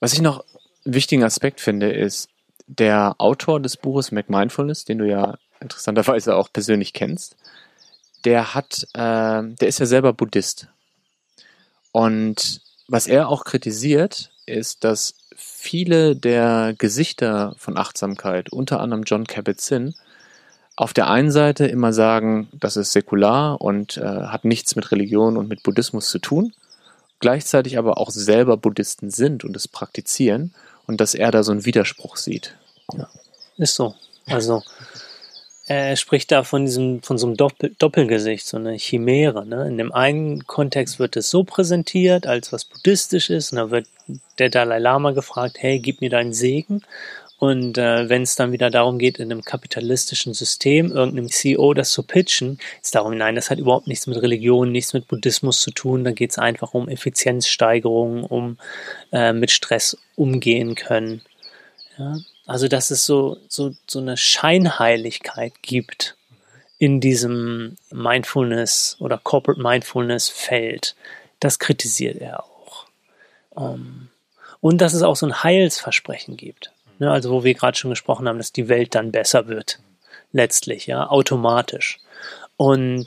[0.00, 0.44] Was ich noch
[0.84, 2.30] einen wichtigen Aspekt finde, ist,
[2.66, 7.36] der Autor des Buches Mac Mindfulness, den du ja interessanterweise auch persönlich kennst,
[8.24, 10.68] der hat, äh, der ist ja selber Buddhist.
[11.92, 15.14] Und was er auch kritisiert, ist, dass
[15.66, 19.94] viele der Gesichter von Achtsamkeit, unter anderem John Kabat-Zinn,
[20.76, 25.36] auf der einen Seite immer sagen, das ist säkular und äh, hat nichts mit Religion
[25.36, 26.52] und mit Buddhismus zu tun,
[27.18, 30.54] gleichzeitig aber auch selber Buddhisten sind und es praktizieren
[30.86, 32.54] und dass er da so einen Widerspruch sieht.
[32.92, 33.08] Ja,
[33.56, 33.94] ist so.
[34.26, 34.62] Also
[35.68, 39.44] er spricht da von diesem, von so einem Doppel Doppelgesicht, so eine Chimäre.
[39.44, 39.66] Ne?
[39.66, 43.88] In dem einen Kontext wird es so präsentiert, als was buddhistisch ist, und da wird
[44.38, 46.82] der Dalai Lama gefragt, hey, gib mir deinen Segen.
[47.38, 51.90] Und äh, wenn es dann wieder darum geht, in einem kapitalistischen System irgendeinem CEO das
[51.90, 55.70] zu pitchen, ist darum, nein, das hat überhaupt nichts mit Religion, nichts mit Buddhismus zu
[55.70, 56.04] tun.
[56.04, 58.56] Da geht es einfach um Effizienzsteigerung, um
[59.12, 61.20] äh, mit Stress umgehen können.
[61.98, 62.16] Ja?
[62.46, 66.16] Also, dass es so, so, so eine Scheinheiligkeit gibt
[66.78, 70.94] in diesem Mindfulness oder Corporate Mindfulness Feld.
[71.40, 72.86] Das kritisiert er auch.
[73.50, 74.08] Um,
[74.60, 76.72] und dass es auch so ein Heilsversprechen gibt.
[76.98, 79.80] Ne, also wo wir gerade schon gesprochen haben, dass die Welt dann besser wird.
[80.32, 81.98] Letztlich, ja, automatisch.
[82.56, 83.06] Und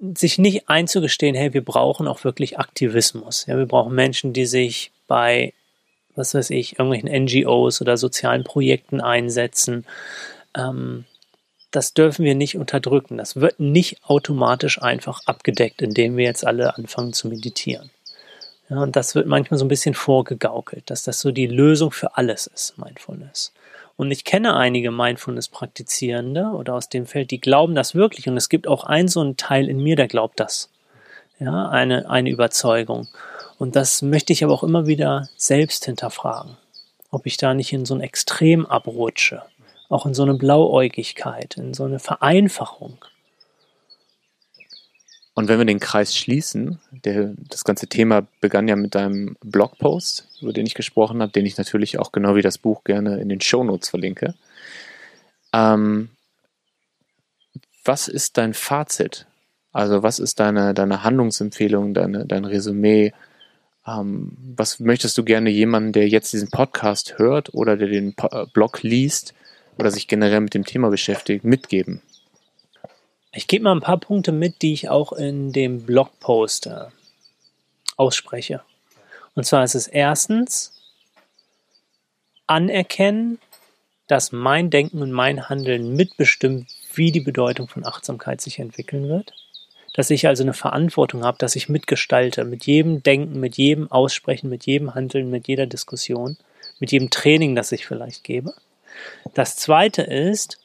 [0.00, 3.46] sich nicht einzugestehen, hey, wir brauchen auch wirklich Aktivismus.
[3.46, 5.52] Ja, wir brauchen Menschen, die sich bei,
[6.20, 9.84] was weiß ich, irgendwelchen NGOs oder sozialen Projekten einsetzen.
[10.56, 11.04] Ähm,
[11.70, 13.18] das dürfen wir nicht unterdrücken.
[13.18, 17.90] Das wird nicht automatisch einfach abgedeckt, indem wir jetzt alle anfangen zu meditieren.
[18.68, 22.16] Ja, und das wird manchmal so ein bisschen vorgegaukelt, dass das so die Lösung für
[22.16, 23.52] alles ist, Mindfulness.
[23.96, 28.28] Und ich kenne einige Mindfulness-Praktizierende oder aus dem Feld, die glauben das wirklich.
[28.28, 30.70] Und es gibt auch einen so einen Teil in mir, der glaubt das.
[31.40, 33.08] Ja, eine, eine Überzeugung.
[33.58, 36.56] Und das möchte ich aber auch immer wieder selbst hinterfragen.
[37.10, 39.42] Ob ich da nicht in so ein Extrem abrutsche.
[39.88, 42.98] Auch in so eine Blauäugigkeit, in so eine Vereinfachung.
[45.32, 50.28] Und wenn wir den Kreis schließen, der, das ganze Thema begann ja mit deinem Blogpost,
[50.42, 53.30] über den ich gesprochen habe, den ich natürlich auch genau wie das Buch gerne in
[53.30, 54.34] den Shownotes verlinke.
[55.54, 56.10] Ähm,
[57.84, 59.26] was ist dein Fazit?
[59.72, 63.12] Also was ist deine, deine Handlungsempfehlung, deine, dein Resümee?
[63.86, 68.14] Ähm, was möchtest du gerne jemandem, der jetzt diesen Podcast hört oder der den
[68.52, 69.34] Blog liest
[69.78, 72.02] oder sich generell mit dem Thema beschäftigt, mitgeben?
[73.32, 76.86] Ich gebe mal ein paar Punkte mit, die ich auch in dem Blogpost äh,
[77.96, 78.62] ausspreche.
[79.34, 80.72] Und zwar ist es erstens
[82.48, 83.38] anerkennen,
[84.08, 89.32] dass mein Denken und mein Handeln mitbestimmt, wie die Bedeutung von Achtsamkeit sich entwickeln wird.
[89.92, 94.48] Dass ich also eine Verantwortung habe, dass ich mitgestalte, mit jedem Denken, mit jedem Aussprechen,
[94.48, 96.36] mit jedem Handeln, mit jeder Diskussion,
[96.78, 98.54] mit jedem Training, das ich vielleicht gebe.
[99.34, 100.58] Das zweite ist,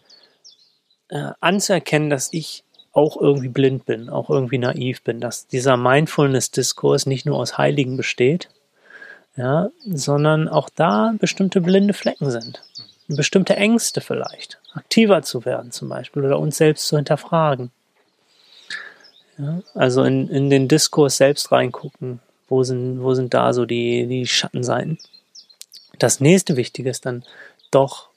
[1.09, 7.05] äh, anzuerkennen, dass ich auch irgendwie blind bin, auch irgendwie naiv bin, dass dieser Mindfulness-Diskurs
[7.05, 8.49] nicht nur aus Heiligen besteht,
[9.35, 12.63] ja, sondern auch da bestimmte blinde Flecken sind.
[13.07, 17.69] Bestimmte Ängste vielleicht, aktiver zu werden zum Beispiel oder uns selbst zu hinterfragen.
[19.37, 24.07] Ja, also in, in den Diskurs selbst reingucken, wo sind, wo sind da so die,
[24.07, 24.97] die Schattenseiten.
[25.99, 27.23] Das nächste Wichtige ist dann
[27.71, 28.09] doch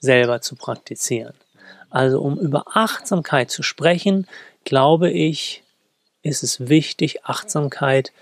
[0.00, 1.34] selber zu praktizieren.
[1.90, 4.26] Also um über Achtsamkeit zu sprechen,
[4.64, 5.62] glaube ich,
[6.22, 8.12] ist es wichtig, Achtsamkeit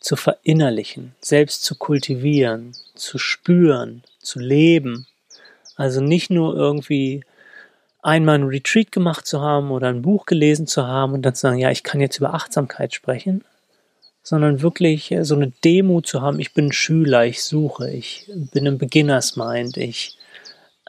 [0.00, 5.06] zu verinnerlichen, selbst zu kultivieren, zu spüren, zu leben.
[5.76, 7.24] Also nicht nur irgendwie
[8.02, 11.42] einmal ein Retreat gemacht zu haben oder ein Buch gelesen zu haben und dann zu
[11.42, 13.44] sagen, ja, ich kann jetzt über Achtsamkeit sprechen,
[14.22, 18.66] sondern wirklich äh, so eine Demo zu haben, ich bin Schüler, ich suche, ich bin
[18.66, 20.18] im Beginners Mind, ich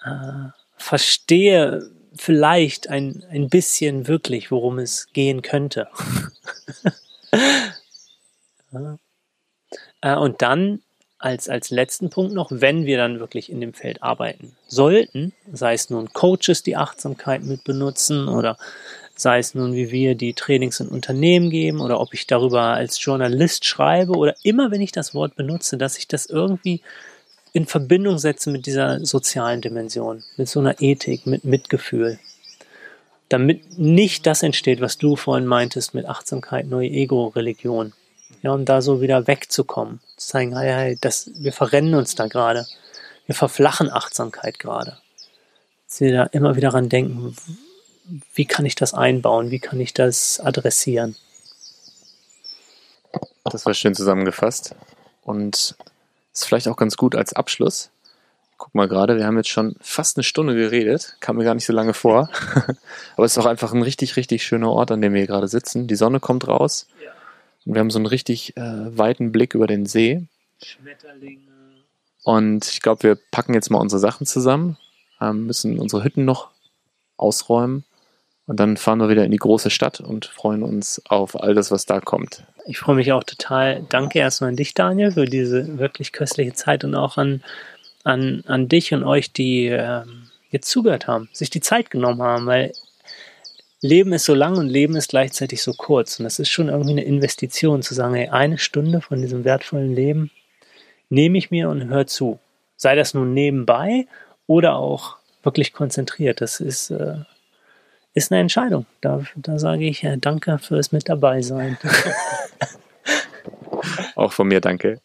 [0.03, 5.87] äh, verstehe vielleicht ein, ein bisschen wirklich, worum es gehen könnte.
[8.71, 8.97] ja.
[10.01, 10.81] äh, und dann
[11.23, 15.73] als, als letzten Punkt noch, wenn wir dann wirklich in dem Feld arbeiten sollten, sei
[15.73, 18.57] es nun Coaches, die Achtsamkeit mit benutzen oder
[19.15, 23.01] sei es nun, wie wir die Trainings in Unternehmen geben oder ob ich darüber als
[23.01, 26.81] Journalist schreibe oder immer, wenn ich das Wort benutze, dass ich das irgendwie
[27.53, 32.19] in Verbindung setze mit dieser sozialen Dimension, mit so einer Ethik, mit Mitgefühl.
[33.29, 37.93] Damit nicht das entsteht, was du vorhin meintest mit Achtsamkeit, neue Ego-Religion.
[38.43, 40.01] Ja, um da so wieder wegzukommen.
[40.17, 42.67] Zu zeigen, hey, hey, das, wir verrennen uns da gerade.
[43.25, 44.97] Wir verflachen Achtsamkeit gerade.
[45.87, 47.35] Dass wir da immer wieder dran denken,
[48.35, 51.15] wie kann ich das einbauen, wie kann ich das adressieren.
[53.45, 54.75] Das war schön zusammengefasst
[55.23, 55.75] und
[56.33, 57.91] ist vielleicht auch ganz gut als Abschluss.
[58.57, 61.65] Guck mal gerade, wir haben jetzt schon fast eine Stunde geredet, kam mir gar nicht
[61.65, 62.29] so lange vor.
[63.15, 65.47] Aber es ist auch einfach ein richtig, richtig schöner Ort, an dem wir hier gerade
[65.47, 65.87] sitzen.
[65.87, 66.87] Die Sonne kommt raus
[67.65, 70.25] und wir haben so einen richtig äh, weiten Blick über den See.
[70.61, 71.41] Schmetterlinge.
[72.23, 74.77] Und ich glaube, wir packen jetzt mal unsere Sachen zusammen,
[75.21, 76.51] ähm, müssen unsere Hütten noch
[77.17, 77.83] ausräumen
[78.45, 81.71] und dann fahren wir wieder in die große Stadt und freuen uns auf all das,
[81.71, 82.43] was da kommt.
[82.65, 83.85] Ich freue mich auch total.
[83.89, 87.41] Danke erstmal an dich, Daniel, für diese wirklich köstliche Zeit und auch an,
[88.03, 92.45] an, an dich und euch, die ähm, jetzt zugehört haben, sich die Zeit genommen haben,
[92.45, 92.73] weil
[93.83, 96.17] Leben ist so lang und Leben ist gleichzeitig so kurz.
[96.17, 99.93] Und das ist schon irgendwie eine Investition, zu sagen, hey, eine Stunde von diesem wertvollen
[99.93, 100.31] Leben
[101.09, 102.39] nehme ich mir und hör zu.
[102.77, 104.07] Sei das nun nebenbei
[104.47, 106.39] oder auch wirklich konzentriert.
[106.39, 107.17] Das ist äh,
[108.13, 108.85] ist eine Entscheidung.
[109.01, 111.77] Da, da sage ich äh, danke fürs mit dabei sein.
[114.15, 115.01] Auch von mir danke.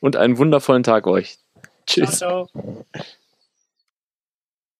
[0.00, 1.38] Und einen wundervollen Tag euch.
[1.86, 2.18] Tschüss.
[2.18, 2.84] Ciao, ciao.